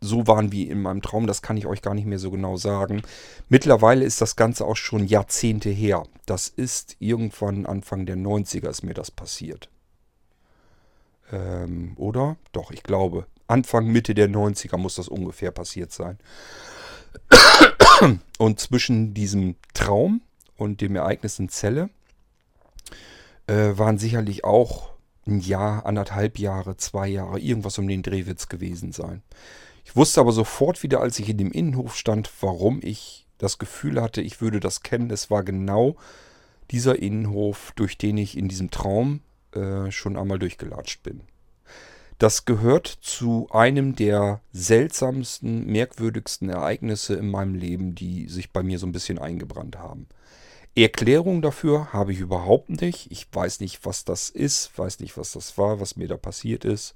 so 0.00 0.26
waren 0.26 0.50
wie 0.52 0.68
in 0.68 0.80
meinem 0.80 1.02
Traum, 1.02 1.26
das 1.26 1.42
kann 1.42 1.56
ich 1.56 1.66
euch 1.66 1.82
gar 1.82 1.94
nicht 1.94 2.06
mehr 2.06 2.18
so 2.18 2.30
genau 2.30 2.56
sagen. 2.56 3.02
Mittlerweile 3.48 4.04
ist 4.04 4.20
das 4.20 4.36
Ganze 4.36 4.64
auch 4.64 4.76
schon 4.76 5.06
Jahrzehnte 5.06 5.68
her. 5.68 6.04
Das 6.26 6.48
ist 6.48 6.96
irgendwann 7.00 7.66
Anfang 7.66 8.06
der 8.06 8.16
90er 8.16 8.68
ist 8.68 8.82
mir 8.82 8.94
das 8.94 9.10
passiert. 9.10 9.68
Ähm, 11.32 11.92
oder? 11.96 12.36
Doch, 12.52 12.70
ich 12.70 12.82
glaube. 12.82 13.26
Anfang, 13.46 13.86
Mitte 13.86 14.14
der 14.14 14.28
90er 14.28 14.76
muss 14.76 14.94
das 14.94 15.08
ungefähr 15.08 15.50
passiert 15.50 15.92
sein. 15.92 16.18
Und 18.38 18.60
zwischen 18.60 19.12
diesem 19.12 19.56
Traum 19.74 20.22
und 20.56 20.80
dem 20.80 20.96
Ereignis 20.96 21.38
in 21.38 21.48
Celle 21.48 21.90
äh, 23.46 23.72
waren 23.76 23.98
sicherlich 23.98 24.44
auch 24.44 24.90
ein 25.26 25.40
Jahr, 25.40 25.86
anderthalb 25.86 26.38
Jahre, 26.38 26.76
zwei 26.76 27.08
Jahre, 27.08 27.40
irgendwas 27.40 27.78
um 27.78 27.88
den 27.88 28.02
Drehwitz 28.02 28.48
gewesen 28.48 28.92
sein. 28.92 29.22
Ich 29.90 29.96
wusste 29.96 30.20
aber 30.20 30.30
sofort 30.30 30.84
wieder, 30.84 31.00
als 31.00 31.18
ich 31.18 31.28
in 31.28 31.36
dem 31.36 31.50
Innenhof 31.50 31.96
stand, 31.96 32.30
warum 32.42 32.78
ich 32.80 33.26
das 33.38 33.58
Gefühl 33.58 34.00
hatte, 34.00 34.20
ich 34.20 34.40
würde 34.40 34.60
das 34.60 34.84
kennen. 34.84 35.10
Es 35.10 35.32
war 35.32 35.42
genau 35.42 35.96
dieser 36.70 37.00
Innenhof, 37.00 37.72
durch 37.74 37.98
den 37.98 38.16
ich 38.16 38.38
in 38.38 38.46
diesem 38.46 38.70
Traum 38.70 39.18
äh, 39.52 39.90
schon 39.90 40.16
einmal 40.16 40.38
durchgelatscht 40.38 41.02
bin. 41.02 41.22
Das 42.18 42.44
gehört 42.44 42.86
zu 42.86 43.48
einem 43.50 43.96
der 43.96 44.40
seltsamsten, 44.52 45.66
merkwürdigsten 45.66 46.50
Ereignisse 46.50 47.14
in 47.14 47.28
meinem 47.28 47.56
Leben, 47.56 47.96
die 47.96 48.28
sich 48.28 48.52
bei 48.52 48.62
mir 48.62 48.78
so 48.78 48.86
ein 48.86 48.92
bisschen 48.92 49.18
eingebrannt 49.18 49.76
haben. 49.76 50.06
Erklärung 50.76 51.42
dafür 51.42 51.92
habe 51.92 52.12
ich 52.12 52.20
überhaupt 52.20 52.68
nicht. 52.80 53.10
Ich 53.10 53.26
weiß 53.32 53.58
nicht, 53.58 53.84
was 53.84 54.04
das 54.04 54.30
ist, 54.30 54.78
weiß 54.78 55.00
nicht, 55.00 55.16
was 55.16 55.32
das 55.32 55.58
war, 55.58 55.80
was 55.80 55.96
mir 55.96 56.06
da 56.06 56.16
passiert 56.16 56.64
ist. 56.64 56.94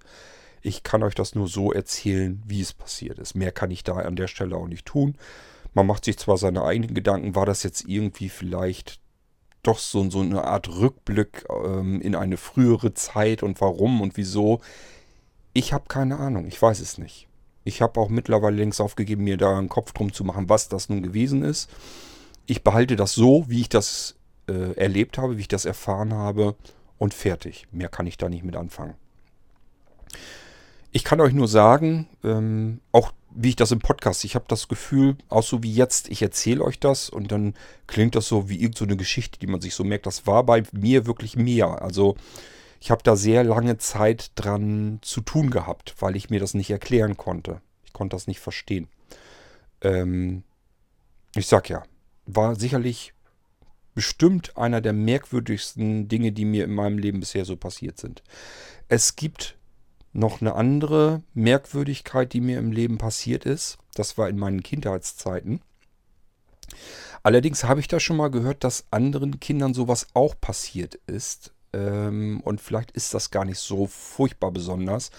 Ich 0.66 0.83
kann 0.83 1.03
euch 1.03 1.14
das 1.14 1.35
nur 1.35 1.46
so 1.46 1.72
erzählen, 1.72 2.42
wie 2.46 2.62
es 2.62 2.72
passiert 2.72 3.18
ist. 3.18 3.35
Mehr 3.35 3.53
kann 3.53 3.70
ich 3.70 3.85
da 3.85 3.96
an 3.96 4.16
der 4.16 4.29
Stelle 4.29 4.57
auch 4.57 4.66
nicht 4.66 4.87
tun. 4.87 5.18
Man 5.74 5.87
macht 5.87 6.07
sich 6.07 6.16
zwar 6.16 6.38
seine 6.38 6.64
eigenen 6.64 6.94
Gedanken, 6.94 7.35
war 7.35 7.44
das 7.44 7.62
jetzt 7.62 7.87
irgendwie 7.87 8.31
vielleicht 8.31 8.98
doch 9.62 9.79
so, 9.79 10.09
so 10.09 10.20
eine 10.20 10.44
Art 10.44 10.68
Rückblick 10.68 11.44
ähm, 11.50 12.00
in 12.00 12.14
eine 12.14 12.38
frühere 12.38 12.94
Zeit 12.94 13.42
und 13.42 13.61
warum 13.61 14.00
und 14.00 14.16
wieso. 14.16 14.62
Ich 15.53 15.74
habe 15.74 15.85
keine 15.87 16.18
Ahnung, 16.18 16.46
ich 16.46 16.61
weiß 16.61 16.81
es 16.81 16.96
nicht. 16.96 17.29
Ich 17.64 17.83
habe 17.83 18.00
auch 18.00 18.09
mittlerweile 18.09 18.57
längst 18.57 18.81
aufgegeben, 18.81 19.24
mir 19.24 19.37
da 19.37 19.59
einen 19.59 19.68
Kopf 19.68 19.92
drum 19.92 20.14
zu 20.14 20.24
machen, 20.24 20.48
was 20.48 20.70
das 20.70 20.88
nun 20.88 21.03
gewesen 21.03 21.42
ist. 21.42 21.68
Ich 22.46 22.64
behalte 22.64 22.96
das 22.96 23.12
so, 23.12 23.44
wie 23.48 23.61
ich 23.61 23.68
das 23.68 24.16
äh, 24.48 24.72
erlebt 24.77 25.18
habe, 25.18 25.37
wie 25.37 25.42
ich 25.42 25.48
das 25.48 25.66
erfahren 25.66 26.14
habe 26.14 26.57
und 26.96 27.12
fertig. 27.12 27.66
Mehr 27.70 27.90
kann 27.90 28.07
ich 28.07 28.16
da 28.16 28.31
nicht 28.31 28.44
mit 28.44 28.57
anfangen. 28.57 28.94
Ich 30.96 31.02
kann 31.02 31.20
euch 31.20 31.33
nur 31.33 31.48
sagen, 31.48 32.07
ähm, 32.22 32.80
auch 32.92 33.11
wie 33.35 33.48
ich 33.48 33.57
das 33.57 33.72
im 33.72 33.80
Podcast, 33.80 34.22
ich 34.22 34.37
habe 34.37 34.44
das 34.46 34.68
Gefühl, 34.68 35.16
auch 35.28 35.42
so 35.42 35.61
wie 35.64 35.74
jetzt, 35.74 36.09
ich 36.09 36.22
erzähle 36.22 36.62
euch 36.62 36.78
das 36.78 37.11
und 37.11 37.33
dann 37.33 37.54
klingt 37.88 38.14
das 38.14 38.28
so 38.28 38.48
wie 38.48 38.61
irgendeine 38.61 38.92
so 38.92 38.98
Geschichte, 38.98 39.40
die 39.40 39.48
man 39.48 39.61
sich 39.61 39.74
so 39.74 39.83
merkt. 39.83 40.07
Das 40.07 40.28
war 40.28 40.44
bei 40.44 40.62
mir 40.70 41.04
wirklich 41.04 41.35
mehr. 41.35 41.83
Also 41.83 42.14
ich 42.78 42.92
habe 42.92 43.02
da 43.02 43.16
sehr 43.16 43.42
lange 43.42 43.76
Zeit 43.78 44.30
dran 44.37 45.00
zu 45.02 45.20
tun 45.20 45.50
gehabt, 45.50 45.96
weil 45.98 46.14
ich 46.14 46.30
mir 46.30 46.38
das 46.38 46.54
nicht 46.54 46.70
erklären 46.70 47.16
konnte. 47.16 47.61
Ich 47.85 47.92
konnte 47.92 48.14
das 48.14 48.28
nicht 48.28 48.38
verstehen. 48.38 48.87
Ähm, 49.80 50.44
ich 51.35 51.48
sag 51.48 51.68
ja, 51.68 51.83
war 52.24 52.54
sicherlich 52.54 53.14
bestimmt 53.96 54.57
einer 54.57 54.80
der 54.80 54.92
merkwürdigsten 54.92 56.07
Dinge, 56.07 56.30
die 56.30 56.44
mir 56.44 56.62
in 56.62 56.74
meinem 56.76 56.98
Leben 56.98 57.18
bisher 57.18 57.44
so 57.44 57.57
passiert 57.57 57.98
sind. 57.98 58.22
Es 58.87 59.16
gibt 59.16 59.57
noch 60.14 60.40
eine 60.40 60.55
andere 60.55 61.22
Merkwürdigkeit, 61.35 62.33
die 62.33 62.40
mir 62.40 62.59
im 62.59 62.72
Leben 62.72 62.98
passiert 62.98 63.44
ist. 63.44 63.79
Das 63.94 64.16
war 64.16 64.29
in 64.29 64.38
meinen 64.38 64.62
Kindheitszeiten. 64.62 65.61
Allerdings 67.22 67.64
habe 67.64 67.81
ich 67.81 67.88
da 67.88 68.00
schon 68.00 68.16
mal 68.16 68.31
gehört, 68.31 68.64
dass 68.64 68.87
anderen 68.90 69.40
Kindern 69.40 69.74
sowas 69.74 70.07
auch 70.14 70.35
passiert 70.40 70.94
ist. 71.07 71.53
Ähm, 71.72 72.40
und 72.44 72.61
vielleicht 72.61 72.92
ist 72.92 73.14
das 73.14 73.31
gar 73.31 73.44
nicht 73.44 73.59
so 73.59 73.87
furchtbar 73.87 74.53
besonders, 74.53 75.11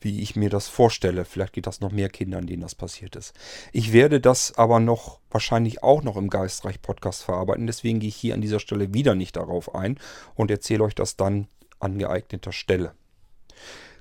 wie 0.00 0.20
ich 0.20 0.36
mir 0.36 0.50
das 0.50 0.68
vorstelle. 0.68 1.24
Vielleicht 1.24 1.54
geht 1.54 1.66
das 1.66 1.80
noch 1.80 1.90
mehr 1.90 2.08
Kindern, 2.08 2.46
denen 2.46 2.62
das 2.62 2.74
passiert 2.74 3.16
ist. 3.16 3.34
Ich 3.72 3.92
werde 3.92 4.20
das 4.20 4.56
aber 4.56 4.78
noch 4.78 5.18
wahrscheinlich 5.30 5.82
auch 5.82 6.02
noch 6.02 6.16
im 6.16 6.30
Geistreich-Podcast 6.30 7.22
verarbeiten. 7.22 7.66
Deswegen 7.66 7.98
gehe 7.98 8.10
ich 8.10 8.16
hier 8.16 8.34
an 8.34 8.40
dieser 8.40 8.60
Stelle 8.60 8.94
wieder 8.94 9.14
nicht 9.14 9.34
darauf 9.36 9.74
ein 9.74 9.98
und 10.34 10.50
erzähle 10.50 10.84
euch 10.84 10.94
das 10.94 11.16
dann 11.16 11.48
an 11.80 11.98
geeigneter 11.98 12.52
Stelle. 12.52 12.92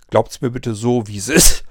Glaubt 0.09 0.31
es 0.31 0.41
mir 0.41 0.51
bitte 0.51 0.75
so, 0.75 1.07
wie 1.07 1.17
es 1.17 1.29
ist, 1.29 1.63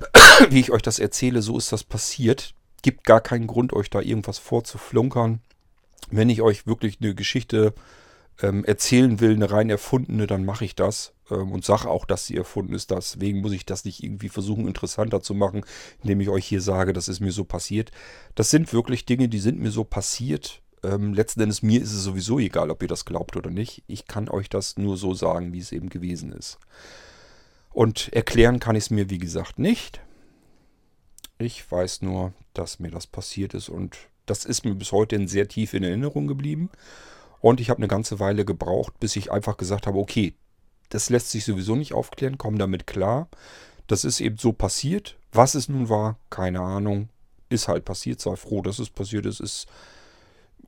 wie 0.50 0.60
ich 0.60 0.72
euch 0.72 0.82
das 0.82 0.98
erzähle, 0.98 1.42
so 1.42 1.56
ist 1.58 1.72
das 1.72 1.84
passiert. 1.84 2.54
Gibt 2.82 3.04
gar 3.04 3.20
keinen 3.20 3.46
Grund, 3.46 3.72
euch 3.72 3.90
da 3.90 4.00
irgendwas 4.00 4.38
vorzuflunkern. 4.38 5.40
Wenn 6.10 6.28
ich 6.28 6.42
euch 6.42 6.66
wirklich 6.66 6.98
eine 7.00 7.14
Geschichte 7.14 7.74
ähm, 8.42 8.64
erzählen 8.64 9.20
will, 9.20 9.32
eine 9.32 9.50
rein 9.50 9.70
erfundene, 9.70 10.26
dann 10.26 10.44
mache 10.44 10.64
ich 10.64 10.74
das 10.74 11.14
ähm, 11.30 11.52
und 11.52 11.64
sage 11.64 11.88
auch, 11.88 12.04
dass 12.04 12.26
sie 12.26 12.36
erfunden 12.36 12.74
ist. 12.74 12.90
Deswegen 12.90 13.40
muss 13.40 13.52
ich 13.52 13.64
das 13.64 13.84
nicht 13.84 14.02
irgendwie 14.02 14.28
versuchen, 14.28 14.66
interessanter 14.66 15.22
zu 15.22 15.34
machen, 15.34 15.64
indem 16.02 16.20
ich 16.20 16.28
euch 16.28 16.46
hier 16.46 16.60
sage, 16.60 16.92
das 16.92 17.08
ist 17.08 17.20
mir 17.20 17.32
so 17.32 17.44
passiert. 17.44 17.90
Das 18.34 18.50
sind 18.50 18.72
wirklich 18.72 19.06
Dinge, 19.06 19.28
die 19.28 19.38
sind 19.38 19.60
mir 19.60 19.70
so 19.70 19.84
passiert. 19.84 20.62
Ähm, 20.82 21.14
letzten 21.14 21.40
Endes 21.40 21.62
mir 21.62 21.80
ist 21.80 21.92
es 21.92 22.02
sowieso 22.02 22.38
egal, 22.38 22.70
ob 22.70 22.82
ihr 22.82 22.88
das 22.88 23.04
glaubt 23.04 23.36
oder 23.36 23.50
nicht. 23.50 23.82
Ich 23.86 24.06
kann 24.06 24.28
euch 24.28 24.48
das 24.48 24.76
nur 24.76 24.96
so 24.96 25.14
sagen, 25.14 25.52
wie 25.52 25.60
es 25.60 25.72
eben 25.72 25.88
gewesen 25.88 26.32
ist. 26.32 26.58
Und 27.74 28.12
erklären 28.12 28.60
kann 28.60 28.76
ich 28.76 28.84
es 28.84 28.90
mir, 28.90 29.10
wie 29.10 29.18
gesagt, 29.18 29.58
nicht. 29.58 30.00
Ich 31.38 31.70
weiß 31.70 32.02
nur, 32.02 32.32
dass 32.54 32.78
mir 32.78 32.92
das 32.92 33.08
passiert 33.08 33.52
ist 33.52 33.68
und 33.68 33.96
das 34.26 34.44
ist 34.44 34.64
mir 34.64 34.74
bis 34.74 34.92
heute 34.92 35.26
sehr 35.26 35.48
tief 35.48 35.74
in 35.74 35.82
Erinnerung 35.82 36.28
geblieben. 36.28 36.70
Und 37.40 37.60
ich 37.60 37.68
habe 37.68 37.78
eine 37.78 37.88
ganze 37.88 38.20
Weile 38.20 38.44
gebraucht, 38.44 38.98
bis 39.00 39.16
ich 39.16 39.32
einfach 39.32 39.56
gesagt 39.56 39.88
habe, 39.88 39.98
okay, 39.98 40.34
das 40.88 41.10
lässt 41.10 41.30
sich 41.30 41.44
sowieso 41.44 41.74
nicht 41.74 41.92
aufklären, 41.92 42.38
komm 42.38 42.58
damit 42.58 42.86
klar. 42.86 43.28
Das 43.88 44.04
ist 44.04 44.20
eben 44.20 44.38
so 44.38 44.52
passiert. 44.52 45.18
Was 45.32 45.56
es 45.56 45.68
nun 45.68 45.88
war, 45.88 46.16
keine 46.30 46.60
Ahnung. 46.60 47.08
Ist 47.48 47.66
halt 47.66 47.84
passiert, 47.84 48.20
sei 48.20 48.36
froh, 48.36 48.62
dass 48.62 48.78
es 48.78 48.88
passiert 48.88 49.26
ist. 49.26 49.40
ist 49.40 49.66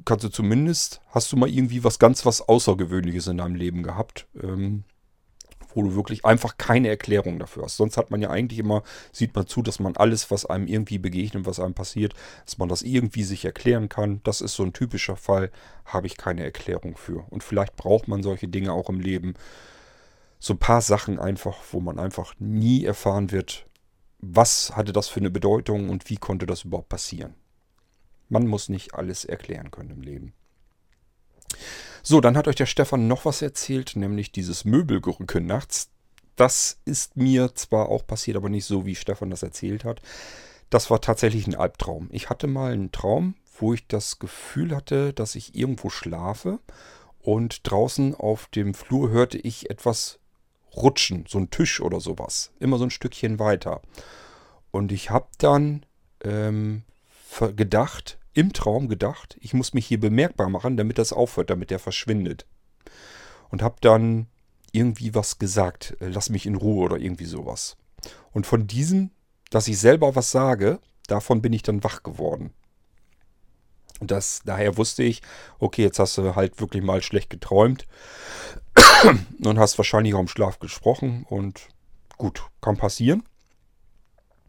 kannst 0.04 0.24
du 0.24 0.28
zumindest, 0.28 1.00
hast 1.10 1.32
du 1.32 1.36
mal 1.36 1.48
irgendwie 1.48 1.84
was 1.84 1.98
ganz 1.98 2.26
was 2.26 2.46
Außergewöhnliches 2.46 3.28
in 3.28 3.38
deinem 3.38 3.54
Leben 3.54 3.82
gehabt. 3.84 4.26
Ähm, 4.42 4.82
wo 5.76 5.82
du 5.82 5.94
wirklich 5.94 6.24
einfach 6.24 6.56
keine 6.56 6.88
Erklärung 6.88 7.38
dafür 7.38 7.64
hast. 7.64 7.76
Sonst 7.76 7.98
hat 7.98 8.10
man 8.10 8.22
ja 8.22 8.30
eigentlich 8.30 8.58
immer, 8.58 8.82
sieht 9.12 9.34
man 9.36 9.46
zu, 9.46 9.60
dass 9.60 9.78
man 9.78 9.94
alles, 9.94 10.30
was 10.30 10.46
einem 10.46 10.66
irgendwie 10.66 10.96
begegnet, 10.96 11.44
was 11.44 11.60
einem 11.60 11.74
passiert, 11.74 12.14
dass 12.46 12.56
man 12.56 12.70
das 12.70 12.80
irgendwie 12.80 13.24
sich 13.24 13.44
erklären 13.44 13.90
kann. 13.90 14.22
Das 14.24 14.40
ist 14.40 14.54
so 14.54 14.62
ein 14.62 14.72
typischer 14.72 15.16
Fall, 15.16 15.50
habe 15.84 16.06
ich 16.06 16.16
keine 16.16 16.42
Erklärung 16.42 16.96
für. 16.96 17.26
Und 17.28 17.44
vielleicht 17.44 17.76
braucht 17.76 18.08
man 18.08 18.22
solche 18.22 18.48
Dinge 18.48 18.72
auch 18.72 18.88
im 18.88 19.00
Leben. 19.00 19.34
So 20.38 20.54
ein 20.54 20.58
paar 20.58 20.80
Sachen 20.80 21.18
einfach, 21.18 21.58
wo 21.72 21.80
man 21.80 21.98
einfach 21.98 22.34
nie 22.38 22.86
erfahren 22.86 23.30
wird, 23.30 23.66
was 24.18 24.74
hatte 24.76 24.94
das 24.94 25.08
für 25.08 25.20
eine 25.20 25.30
Bedeutung 25.30 25.90
und 25.90 26.08
wie 26.08 26.16
konnte 26.16 26.46
das 26.46 26.64
überhaupt 26.64 26.88
passieren. 26.88 27.34
Man 28.30 28.46
muss 28.46 28.70
nicht 28.70 28.94
alles 28.94 29.26
erklären 29.26 29.70
können 29.70 29.90
im 29.90 30.00
Leben. 30.00 30.32
So, 32.08 32.20
dann 32.20 32.36
hat 32.36 32.46
euch 32.46 32.54
der 32.54 32.66
Stefan 32.66 33.08
noch 33.08 33.24
was 33.24 33.42
erzählt, 33.42 33.96
nämlich 33.96 34.30
dieses 34.30 34.64
Möbelgerücke 34.64 35.40
nachts. 35.40 35.90
Das 36.36 36.78
ist 36.84 37.16
mir 37.16 37.52
zwar 37.56 37.88
auch 37.88 38.06
passiert, 38.06 38.36
aber 38.36 38.48
nicht 38.48 38.64
so, 38.64 38.86
wie 38.86 38.94
Stefan 38.94 39.30
das 39.30 39.42
erzählt 39.42 39.84
hat. 39.84 40.00
Das 40.70 40.88
war 40.88 41.00
tatsächlich 41.00 41.48
ein 41.48 41.56
Albtraum. 41.56 42.08
Ich 42.12 42.30
hatte 42.30 42.46
mal 42.46 42.72
einen 42.72 42.92
Traum, 42.92 43.34
wo 43.58 43.74
ich 43.74 43.88
das 43.88 44.20
Gefühl 44.20 44.72
hatte, 44.72 45.14
dass 45.14 45.34
ich 45.34 45.56
irgendwo 45.56 45.90
schlafe 45.90 46.60
und 47.18 47.68
draußen 47.68 48.14
auf 48.14 48.46
dem 48.54 48.72
Flur 48.74 49.10
hörte 49.10 49.38
ich 49.38 49.68
etwas 49.68 50.20
rutschen, 50.76 51.24
so 51.26 51.38
ein 51.38 51.50
Tisch 51.50 51.80
oder 51.80 51.98
sowas. 51.98 52.52
Immer 52.60 52.78
so 52.78 52.84
ein 52.84 52.90
Stückchen 52.90 53.40
weiter. 53.40 53.82
Und 54.70 54.92
ich 54.92 55.10
habe 55.10 55.26
dann 55.38 55.84
ähm, 56.22 56.84
gedacht, 57.56 58.20
im 58.36 58.52
Traum 58.52 58.88
gedacht, 58.88 59.38
ich 59.40 59.54
muss 59.54 59.72
mich 59.72 59.86
hier 59.86 59.98
bemerkbar 59.98 60.50
machen, 60.50 60.76
damit 60.76 60.98
das 60.98 61.12
aufhört, 61.12 61.48
damit 61.48 61.70
der 61.70 61.78
verschwindet. 61.78 62.46
Und 63.48 63.62
habe 63.62 63.76
dann 63.80 64.26
irgendwie 64.72 65.14
was 65.14 65.38
gesagt, 65.38 65.96
äh, 66.00 66.08
lass 66.08 66.28
mich 66.28 66.44
in 66.44 66.54
Ruhe 66.54 66.84
oder 66.84 66.98
irgendwie 66.98 67.24
sowas. 67.24 67.78
Und 68.32 68.46
von 68.46 68.66
diesem, 68.66 69.10
dass 69.50 69.68
ich 69.68 69.78
selber 69.78 70.16
was 70.16 70.30
sage, 70.30 70.80
davon 71.06 71.40
bin 71.40 71.54
ich 71.54 71.62
dann 71.62 71.82
wach 71.82 72.02
geworden. 72.02 72.52
Und 74.00 74.10
das, 74.10 74.42
daher 74.44 74.76
wusste 74.76 75.02
ich, 75.02 75.22
okay, 75.58 75.82
jetzt 75.82 75.98
hast 75.98 76.18
du 76.18 76.34
halt 76.36 76.60
wirklich 76.60 76.82
mal 76.82 77.02
schlecht 77.02 77.30
geträumt 77.30 77.86
und 79.42 79.58
hast 79.58 79.78
wahrscheinlich 79.78 80.12
auch 80.12 80.20
im 80.20 80.28
Schlaf 80.28 80.58
gesprochen 80.58 81.24
und 81.30 81.68
gut, 82.18 82.42
kann 82.60 82.76
passieren. 82.76 83.22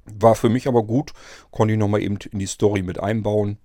War 0.04 0.36
für 0.36 0.50
mich 0.50 0.68
aber 0.68 0.84
gut, 0.84 1.14
konnte 1.52 1.74
ich 1.74 1.80
nochmal 1.80 2.02
eben 2.02 2.18
in 2.32 2.40
die 2.40 2.48
Story 2.48 2.82
mit 2.82 3.00
einbauen 3.00 3.58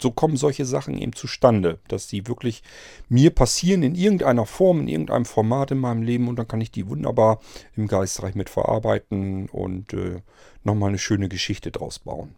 so 0.00 0.10
kommen 0.10 0.36
solche 0.36 0.64
Sachen 0.64 0.98
eben 0.98 1.12
zustande, 1.12 1.78
dass 1.88 2.06
die 2.06 2.26
wirklich 2.26 2.62
mir 3.08 3.30
passieren 3.30 3.82
in 3.82 3.94
irgendeiner 3.94 4.46
Form, 4.46 4.80
in 4.80 4.88
irgendeinem 4.88 5.24
Format 5.24 5.70
in 5.70 5.78
meinem 5.78 6.02
Leben 6.02 6.28
und 6.28 6.36
dann 6.36 6.48
kann 6.48 6.60
ich 6.60 6.70
die 6.70 6.88
wunderbar 6.88 7.40
im 7.76 7.86
Geistreich 7.86 8.34
mit 8.34 8.50
verarbeiten 8.50 9.48
und 9.48 9.92
äh, 9.92 10.20
nochmal 10.62 10.90
eine 10.90 10.98
schöne 10.98 11.28
Geschichte 11.28 11.70
draus 11.70 11.98
bauen. 11.98 12.34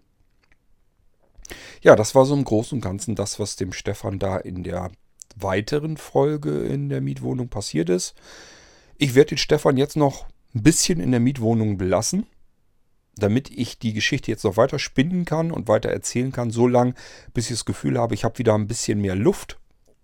Ja, 1.82 1.94
das 1.96 2.14
war 2.14 2.24
so 2.24 2.34
im 2.34 2.44
Großen 2.44 2.76
und 2.76 2.82
Ganzen 2.82 3.14
das, 3.14 3.38
was 3.38 3.56
dem 3.56 3.72
Stefan 3.72 4.18
da 4.18 4.36
in 4.36 4.64
der 4.64 4.90
weiteren 5.36 5.96
Folge 5.96 6.50
in 6.64 6.88
der 6.88 7.00
Mietwohnung 7.00 7.48
passiert 7.48 7.88
ist. 7.88 8.14
Ich 8.98 9.14
werde 9.14 9.30
den 9.30 9.38
Stefan 9.38 9.76
jetzt 9.76 9.96
noch 9.96 10.26
ein 10.54 10.62
bisschen 10.62 11.00
in 11.00 11.10
der 11.10 11.20
Mietwohnung 11.20 11.76
belassen 11.76 12.26
damit 13.18 13.50
ich 13.50 13.78
die 13.78 13.92
Geschichte 13.92 14.30
jetzt 14.30 14.44
noch 14.44 14.56
weiter 14.56 14.78
spinnen 14.78 15.24
kann 15.24 15.50
und 15.50 15.68
weiter 15.68 15.88
erzählen 15.88 16.32
kann, 16.32 16.50
so 16.50 16.66
lange, 16.66 16.94
bis 17.32 17.46
ich 17.46 17.56
das 17.56 17.64
Gefühl 17.64 17.98
habe, 17.98 18.14
ich 18.14 18.24
habe 18.24 18.38
wieder 18.38 18.54
ein 18.54 18.66
bisschen 18.66 19.00
mehr 19.00 19.16
Luft, 19.16 19.58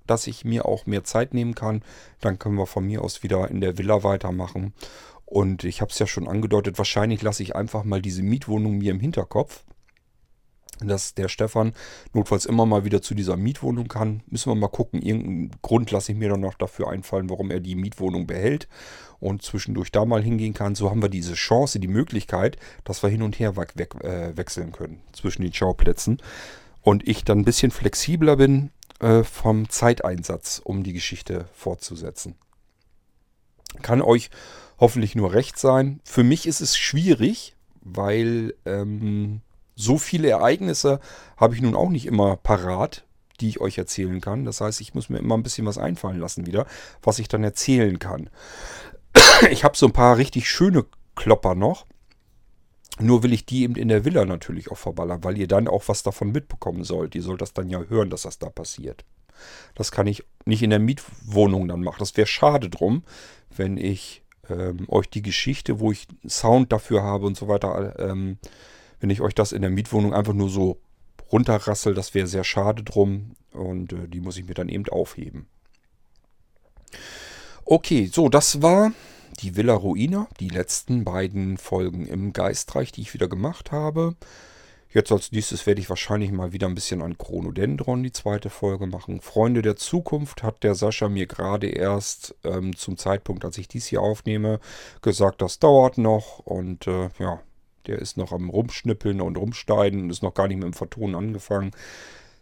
dass 0.06 0.26
ich 0.26 0.44
mir 0.44 0.66
auch 0.66 0.86
mehr 0.86 1.04
Zeit 1.04 1.34
nehmen 1.34 1.54
kann. 1.54 1.82
Dann 2.20 2.38
können 2.38 2.56
wir 2.56 2.66
von 2.66 2.86
mir 2.86 3.02
aus 3.02 3.22
wieder 3.22 3.48
in 3.50 3.60
der 3.60 3.78
Villa 3.78 4.02
weitermachen. 4.02 4.72
Und 5.26 5.64
ich 5.64 5.80
habe 5.80 5.90
es 5.90 5.98
ja 5.98 6.06
schon 6.06 6.28
angedeutet, 6.28 6.78
wahrscheinlich 6.78 7.22
lasse 7.22 7.42
ich 7.42 7.54
einfach 7.54 7.84
mal 7.84 8.02
diese 8.02 8.22
Mietwohnung 8.22 8.78
mir 8.78 8.90
im 8.90 9.00
Hinterkopf 9.00 9.64
dass 10.80 11.14
der 11.14 11.28
Stefan 11.28 11.74
notfalls 12.12 12.46
immer 12.46 12.66
mal 12.66 12.84
wieder 12.84 13.02
zu 13.02 13.14
dieser 13.14 13.36
Mietwohnung 13.36 13.88
kann. 13.88 14.22
Müssen 14.26 14.50
wir 14.50 14.56
mal 14.56 14.68
gucken. 14.68 15.02
Irgendeinen 15.02 15.50
Grund 15.62 15.90
lasse 15.90 16.12
ich 16.12 16.18
mir 16.18 16.28
dann 16.28 16.40
noch 16.40 16.54
dafür 16.54 16.88
einfallen, 16.90 17.30
warum 17.30 17.50
er 17.50 17.60
die 17.60 17.74
Mietwohnung 17.74 18.26
behält 18.26 18.68
und 19.20 19.42
zwischendurch 19.42 19.92
da 19.92 20.04
mal 20.04 20.22
hingehen 20.22 20.54
kann. 20.54 20.74
So 20.74 20.90
haben 20.90 21.02
wir 21.02 21.08
diese 21.08 21.34
Chance, 21.34 21.78
die 21.78 21.88
Möglichkeit, 21.88 22.56
dass 22.84 23.02
wir 23.02 23.10
hin 23.10 23.22
und 23.22 23.38
her 23.38 23.56
we 23.56 23.64
äh, 23.64 24.36
wechseln 24.36 24.72
können 24.72 25.00
zwischen 25.12 25.42
den 25.42 25.52
Schauplätzen. 25.52 26.20
Und 26.80 27.06
ich 27.06 27.24
dann 27.24 27.40
ein 27.40 27.44
bisschen 27.44 27.70
flexibler 27.70 28.36
bin 28.36 28.70
äh, 28.98 29.22
vom 29.22 29.68
Zeiteinsatz, 29.68 30.60
um 30.64 30.82
die 30.82 30.92
Geschichte 30.92 31.46
fortzusetzen. 31.52 32.34
Kann 33.82 34.02
euch 34.02 34.30
hoffentlich 34.78 35.14
nur 35.14 35.32
recht 35.32 35.58
sein. 35.58 36.00
Für 36.04 36.24
mich 36.24 36.46
ist 36.46 36.60
es 36.60 36.76
schwierig, 36.76 37.54
weil 37.80 38.54
ähm, 38.66 39.40
so 39.74 39.98
viele 39.98 40.28
Ereignisse 40.28 41.00
habe 41.36 41.54
ich 41.54 41.62
nun 41.62 41.74
auch 41.74 41.88
nicht 41.88 42.06
immer 42.06 42.36
parat, 42.36 43.04
die 43.40 43.48
ich 43.48 43.60
euch 43.60 43.78
erzählen 43.78 44.20
kann. 44.20 44.44
Das 44.44 44.60
heißt, 44.60 44.80
ich 44.80 44.94
muss 44.94 45.08
mir 45.08 45.18
immer 45.18 45.36
ein 45.36 45.42
bisschen 45.42 45.66
was 45.66 45.78
einfallen 45.78 46.18
lassen 46.18 46.46
wieder, 46.46 46.66
was 47.02 47.18
ich 47.18 47.28
dann 47.28 47.44
erzählen 47.44 47.98
kann. 47.98 48.30
Ich 49.50 49.64
habe 49.64 49.76
so 49.76 49.86
ein 49.86 49.92
paar 49.92 50.16
richtig 50.16 50.48
schöne 50.48 50.86
Klopper 51.16 51.54
noch. 51.54 51.86
Nur 52.98 53.22
will 53.22 53.32
ich 53.32 53.46
die 53.46 53.62
eben 53.62 53.74
in 53.74 53.88
der 53.88 54.04
Villa 54.04 54.24
natürlich 54.24 54.70
auch 54.70 54.78
verballern, 54.78 55.24
weil 55.24 55.38
ihr 55.38 55.48
dann 55.48 55.66
auch 55.66 55.84
was 55.88 56.02
davon 56.02 56.30
mitbekommen 56.30 56.84
sollt. 56.84 57.14
Ihr 57.14 57.22
sollt 57.22 57.40
das 57.40 57.52
dann 57.52 57.68
ja 57.68 57.82
hören, 57.88 58.10
dass 58.10 58.22
das 58.22 58.38
da 58.38 58.50
passiert. 58.50 59.04
Das 59.74 59.90
kann 59.90 60.06
ich 60.06 60.24
nicht 60.44 60.62
in 60.62 60.70
der 60.70 60.78
Mietwohnung 60.78 61.68
dann 61.68 61.82
machen. 61.82 61.98
Das 61.98 62.16
wäre 62.16 62.26
schade 62.26 62.68
drum, 62.70 63.02
wenn 63.50 63.76
ich 63.76 64.22
ähm, 64.48 64.86
euch 64.88 65.08
die 65.08 65.22
Geschichte, 65.22 65.80
wo 65.80 65.90
ich 65.90 66.06
Sound 66.28 66.72
dafür 66.72 67.02
habe 67.02 67.26
und 67.26 67.36
so 67.36 67.48
weiter, 67.48 67.98
ähm, 67.98 68.38
wenn 69.02 69.10
ich 69.10 69.20
euch 69.20 69.34
das 69.34 69.50
in 69.50 69.62
der 69.62 69.70
Mietwohnung 69.70 70.14
einfach 70.14 70.32
nur 70.32 70.48
so 70.48 70.80
runterrassel, 71.32 71.92
das 71.92 72.14
wäre 72.14 72.28
sehr 72.28 72.44
schade 72.44 72.84
drum 72.84 73.32
und 73.50 73.92
äh, 73.92 74.06
die 74.06 74.20
muss 74.20 74.36
ich 74.36 74.46
mir 74.46 74.54
dann 74.54 74.68
eben 74.68 74.88
aufheben. 74.88 75.46
Okay, 77.64 78.06
so, 78.06 78.28
das 78.28 78.62
war 78.62 78.92
die 79.40 79.56
Villa 79.56 79.74
Ruina, 79.74 80.28
die 80.38 80.48
letzten 80.48 81.04
beiden 81.04 81.58
Folgen 81.58 82.06
im 82.06 82.32
Geistreich, 82.32 82.92
die 82.92 83.00
ich 83.00 83.12
wieder 83.12 83.28
gemacht 83.28 83.72
habe. 83.72 84.14
Jetzt 84.92 85.10
als 85.10 85.32
nächstes 85.32 85.66
werde 85.66 85.80
ich 85.80 85.88
wahrscheinlich 85.88 86.30
mal 86.30 86.52
wieder 86.52 86.68
ein 86.68 86.74
bisschen 86.74 87.02
an 87.02 87.18
Chronodendron 87.18 88.04
die 88.04 88.12
zweite 88.12 88.50
Folge 88.50 88.86
machen. 88.86 89.20
Freunde 89.20 89.62
der 89.62 89.74
Zukunft 89.74 90.44
hat 90.44 90.62
der 90.62 90.76
Sascha 90.76 91.08
mir 91.08 91.26
gerade 91.26 91.66
erst 91.66 92.36
ähm, 92.44 92.76
zum 92.76 92.98
Zeitpunkt, 92.98 93.44
als 93.44 93.58
ich 93.58 93.66
dies 93.66 93.86
hier 93.86 94.02
aufnehme, 94.02 94.60
gesagt, 95.00 95.42
das 95.42 95.58
dauert 95.58 95.98
noch. 95.98 96.40
Und 96.40 96.86
äh, 96.86 97.08
ja, 97.18 97.40
der 97.86 97.98
ist 97.98 98.16
noch 98.16 98.32
am 98.32 98.50
Rumschnippeln 98.50 99.20
und 99.20 99.36
Rumsteinen 99.36 100.02
und 100.02 100.10
ist 100.10 100.22
noch 100.22 100.34
gar 100.34 100.48
nicht 100.48 100.56
mit 100.56 100.66
dem 100.66 100.72
Vertonen 100.72 101.14
angefangen. 101.14 101.72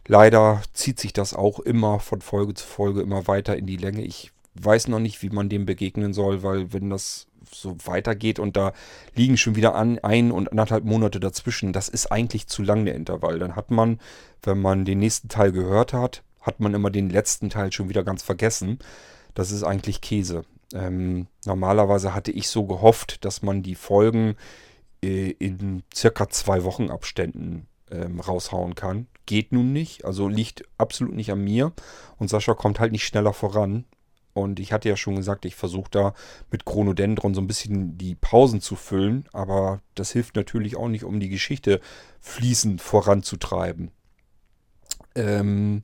Leider 0.06 0.62
zieht 0.72 0.98
sich 0.98 1.12
das 1.12 1.34
auch 1.34 1.60
immer 1.60 2.00
von 2.00 2.20
Folge 2.20 2.54
zu 2.54 2.66
Folge 2.66 3.00
immer 3.00 3.26
weiter 3.26 3.56
in 3.56 3.66
die 3.66 3.76
Länge. 3.76 4.02
Ich 4.02 4.32
weiß 4.54 4.88
noch 4.88 4.98
nicht, 4.98 5.22
wie 5.22 5.30
man 5.30 5.48
dem 5.48 5.66
begegnen 5.66 6.12
soll, 6.12 6.42
weil 6.42 6.72
wenn 6.72 6.90
das 6.90 7.26
so 7.52 7.76
weitergeht 7.84 8.38
und 8.38 8.56
da 8.56 8.72
liegen 9.14 9.36
schon 9.36 9.56
wieder 9.56 9.74
an, 9.74 9.98
ein 10.00 10.32
und 10.32 10.50
anderthalb 10.50 10.84
Monate 10.84 11.20
dazwischen, 11.20 11.72
das 11.72 11.88
ist 11.88 12.10
eigentlich 12.10 12.46
zu 12.46 12.62
lang 12.62 12.84
der 12.84 12.94
Intervall. 12.94 13.38
Dann 13.38 13.56
hat 13.56 13.70
man, 13.70 13.98
wenn 14.42 14.60
man 14.60 14.84
den 14.84 14.98
nächsten 14.98 15.28
Teil 15.28 15.52
gehört 15.52 15.92
hat, 15.92 16.22
hat 16.40 16.60
man 16.60 16.74
immer 16.74 16.90
den 16.90 17.10
letzten 17.10 17.50
Teil 17.50 17.72
schon 17.72 17.88
wieder 17.88 18.02
ganz 18.02 18.22
vergessen. 18.22 18.78
Das 19.34 19.50
ist 19.50 19.62
eigentlich 19.62 20.00
Käse. 20.00 20.44
Ähm, 20.72 21.26
normalerweise 21.44 22.14
hatte 22.14 22.30
ich 22.30 22.48
so 22.48 22.64
gehofft, 22.64 23.24
dass 23.24 23.42
man 23.42 23.62
die 23.62 23.74
Folgen 23.74 24.36
in 25.02 25.82
circa 25.94 26.28
zwei 26.28 26.64
Wochen 26.64 26.90
Abständen 26.90 27.66
ähm, 27.90 28.20
raushauen 28.20 28.74
kann. 28.74 29.06
Geht 29.26 29.52
nun 29.52 29.72
nicht, 29.72 30.04
also 30.04 30.28
liegt 30.28 30.64
absolut 30.78 31.14
nicht 31.14 31.30
an 31.32 31.42
mir. 31.42 31.72
Und 32.18 32.28
Sascha 32.28 32.54
kommt 32.54 32.80
halt 32.80 32.92
nicht 32.92 33.04
schneller 33.04 33.32
voran. 33.32 33.84
Und 34.32 34.60
ich 34.60 34.72
hatte 34.72 34.88
ja 34.88 34.96
schon 34.96 35.16
gesagt, 35.16 35.44
ich 35.44 35.56
versuche 35.56 35.90
da 35.90 36.14
mit 36.50 36.64
Chronodendron 36.64 37.34
so 37.34 37.40
ein 37.40 37.46
bisschen 37.46 37.98
die 37.98 38.14
Pausen 38.14 38.60
zu 38.60 38.76
füllen. 38.76 39.24
Aber 39.32 39.80
das 39.94 40.12
hilft 40.12 40.36
natürlich 40.36 40.76
auch 40.76 40.88
nicht, 40.88 41.04
um 41.04 41.20
die 41.20 41.28
Geschichte 41.28 41.80
fließend 42.20 42.80
voranzutreiben. 42.80 43.90
Ähm, 45.14 45.82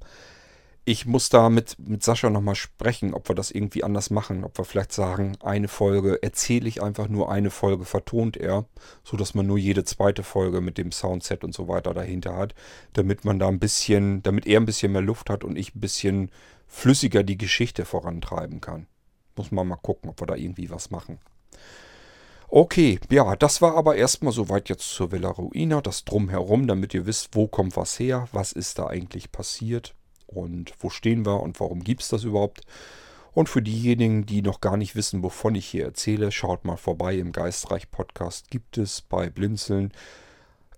ich 0.89 1.05
muss 1.05 1.31
da 1.31 1.51
mit, 1.51 1.77
mit 1.81 2.05
Sascha 2.05 2.31
nochmal 2.31 2.55
sprechen, 2.55 3.13
ob 3.13 3.29
wir 3.29 3.35
das 3.35 3.51
irgendwie 3.51 3.83
anders 3.83 4.11
machen. 4.11 4.45
Ob 4.45 4.57
wir 4.57 4.65
vielleicht 4.65 4.93
sagen, 4.93 5.37
eine 5.43 5.67
Folge 5.67 6.23
erzähle 6.23 6.69
ich 6.69 6.81
einfach 6.81 7.09
nur, 7.09 7.29
eine 7.29 7.51
Folge 7.51 7.85
vertont 7.85 8.37
er, 8.37 8.67
sodass 9.03 9.35
man 9.35 9.49
nur 9.49 9.59
jede 9.59 9.83
zweite 9.83 10.23
Folge 10.23 10.61
mit 10.61 10.79
dem 10.79 10.93
Soundset 10.93 11.43
und 11.43 11.53
so 11.53 11.67
weiter 11.67 11.93
dahinter 11.93 12.37
hat, 12.37 12.55
damit 12.93 13.25
man 13.25 13.41
da 13.41 13.49
ein 13.49 13.59
bisschen, 13.59 14.23
damit 14.23 14.47
er 14.47 14.61
ein 14.61 14.65
bisschen 14.65 14.93
mehr 14.93 15.03
Luft 15.03 15.29
hat 15.29 15.43
und 15.43 15.59
ich 15.59 15.75
ein 15.75 15.81
bisschen 15.81 16.31
flüssiger 16.69 17.25
die 17.25 17.37
Geschichte 17.37 17.85
vorantreiben 17.85 18.61
kann. 18.61 18.87
Muss 19.35 19.51
man 19.51 19.67
mal 19.67 19.75
gucken, 19.75 20.11
ob 20.11 20.23
wir 20.23 20.29
da 20.29 20.37
irgendwie 20.37 20.71
was 20.71 20.93
machen. 20.93 21.19
Okay, 22.47 23.01
ja, 23.11 23.35
das 23.35 23.61
war 23.61 23.77
aber 23.77 23.97
erstmal 23.97 24.33
soweit 24.33 24.69
jetzt 24.69 24.89
zur 24.89 25.11
Villa 25.11 25.31
Ruina, 25.31 25.81
das 25.81 26.05
Drumherum, 26.05 26.69
damit 26.69 26.95
ihr 26.95 27.07
wisst, 27.07 27.31
wo 27.33 27.49
kommt 27.49 27.77
was 27.77 27.99
her, 27.99 28.29
was 28.31 28.53
ist 28.53 28.79
da 28.79 28.87
eigentlich 28.87 29.33
passiert 29.33 29.97
und 30.27 30.73
wo 30.81 30.91
stehen 30.91 31.25
wir 31.27 31.41
und 31.41 31.61
warum 31.61 31.85
gibt 31.85 32.03
es 32.03 32.09
das 32.09 32.25
überhaupt. 32.25 32.63
Und 33.33 33.49
für 33.49 33.63
diejenigen, 33.63 34.25
die 34.25 34.41
noch 34.41 34.63
gar 34.63 34.79
nicht 34.79 34.97
wissen, 34.97 35.23
wovon 35.23 35.55
ich 35.55 35.67
hier 35.67 35.85
erzähle, 35.85 36.33
schaut 36.33 36.65
mal 36.65 36.79
vorbei 36.79 37.17
im 37.17 37.33
Geistreich 37.33 37.91
Podcast. 37.91 38.51
Gibt 38.51 38.79
es 38.79 39.03
bei 39.03 39.29
Blinzeln. 39.29 39.93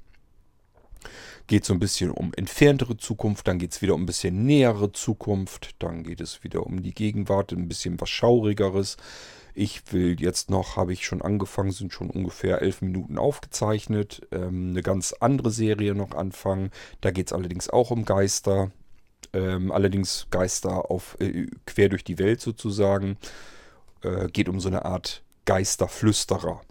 Geht 1.48 1.66
so 1.66 1.74
ein 1.74 1.80
bisschen 1.80 2.12
um 2.12 2.34
entferntere 2.34 2.96
Zukunft, 2.96 3.48
dann 3.48 3.60
geht 3.60 3.74
es 3.74 3.82
wieder 3.82 3.96
um 3.96 4.04
ein 4.04 4.06
bisschen 4.06 4.46
nähere 4.46 4.94
Zukunft, 4.94 5.76
dann 5.80 6.04
geht 6.04 6.22
es 6.22 6.44
wieder 6.44 6.66
um 6.66 6.82
die 6.82 6.94
Gegenwart, 6.94 7.52
ein 7.52 7.68
bisschen 7.68 8.00
was 8.00 8.10
Schaurigeres. 8.10 8.96
Ich 9.54 9.92
will 9.92 10.20
jetzt 10.20 10.50
noch, 10.50 10.78
habe 10.78 10.94
ich 10.94 11.06
schon 11.06 11.22
angefangen, 11.22 11.72
sind 11.72 11.94
schon 11.94 12.10
ungefähr 12.10 12.62
elf 12.62 12.82
Minuten 12.82 13.18
aufgezeichnet, 13.18 14.26
ähm, 14.32 14.70
eine 14.72 14.82
ganz 14.82 15.14
andere 15.20 15.52
Serie 15.52 15.94
noch 15.94 16.12
anfangen. 16.12 16.72
Da 17.02 17.12
geht 17.12 17.28
es 17.28 17.34
allerdings 17.34 17.70
auch 17.70 17.92
um 17.92 18.06
Geister. 18.06 18.72
Ähm, 19.34 19.72
allerdings 19.72 20.28
Geister 20.30 20.92
auf 20.92 21.18
äh, 21.20 21.48
quer 21.66 21.90
durch 21.90 22.04
die 22.04 22.20
Welt 22.20 22.42
sozusagen. 22.42 23.18
Äh, 24.02 24.28
geht 24.28 24.50
um 24.50 24.60
so 24.60 24.68
eine 24.68 24.86
Art 24.86 25.24
Geisterflüsterer. 25.46 26.62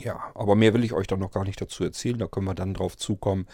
Ja, 0.00 0.30
aber 0.34 0.54
mehr 0.54 0.74
will 0.74 0.84
ich 0.84 0.92
euch 0.92 1.06
dann 1.06 1.20
noch 1.20 1.32
gar 1.32 1.44
nicht 1.44 1.60
dazu 1.60 1.84
erzählen. 1.84 2.18
Da 2.18 2.26
können 2.26 2.46
wir 2.46 2.54
dann 2.54 2.74
drauf 2.74 2.96
zukommen, 2.96 3.46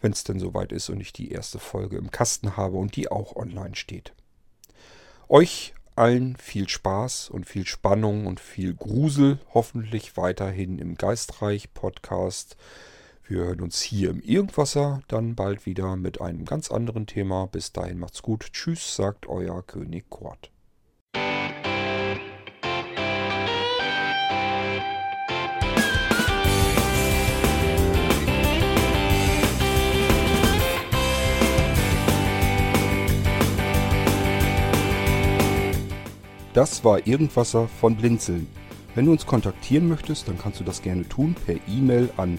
wenn 0.00 0.12
es 0.12 0.24
denn 0.24 0.38
soweit 0.38 0.72
ist 0.72 0.88
und 0.88 1.00
ich 1.00 1.12
die 1.12 1.32
erste 1.32 1.58
Folge 1.58 1.96
im 1.96 2.10
Kasten 2.10 2.56
habe 2.56 2.76
und 2.76 2.96
die 2.96 3.10
auch 3.10 3.36
online 3.36 3.74
steht. 3.74 4.12
Euch 5.28 5.74
allen 5.96 6.36
viel 6.36 6.68
Spaß 6.68 7.30
und 7.30 7.46
viel 7.46 7.66
Spannung 7.66 8.26
und 8.26 8.40
viel 8.40 8.74
Grusel 8.74 9.38
hoffentlich 9.52 10.16
weiterhin 10.16 10.78
im 10.78 10.96
Geistreich 10.96 11.72
Podcast. 11.72 12.56
Wir 13.26 13.38
hören 13.38 13.62
uns 13.62 13.80
hier 13.80 14.10
im 14.10 14.20
Irgendwasser 14.20 15.00
dann 15.08 15.34
bald 15.34 15.64
wieder 15.64 15.96
mit 15.96 16.20
einem 16.20 16.44
ganz 16.44 16.70
anderen 16.70 17.06
Thema. 17.06 17.46
Bis 17.46 17.72
dahin 17.72 17.98
macht's 17.98 18.20
gut. 18.20 18.52
Tschüss, 18.52 18.96
sagt 18.96 19.26
euer 19.26 19.62
König 19.62 20.10
Kort. 20.10 20.50
Das 36.52 36.84
war 36.84 37.06
Irgendwasser 37.06 37.68
von 37.68 37.96
Blinzeln. 37.96 38.46
Wenn 38.94 39.06
du 39.06 39.12
uns 39.12 39.24
kontaktieren 39.24 39.88
möchtest, 39.88 40.28
dann 40.28 40.38
kannst 40.38 40.60
du 40.60 40.64
das 40.64 40.82
gerne 40.82 41.08
tun 41.08 41.34
per 41.46 41.56
E-Mail 41.66 42.10
an 42.18 42.38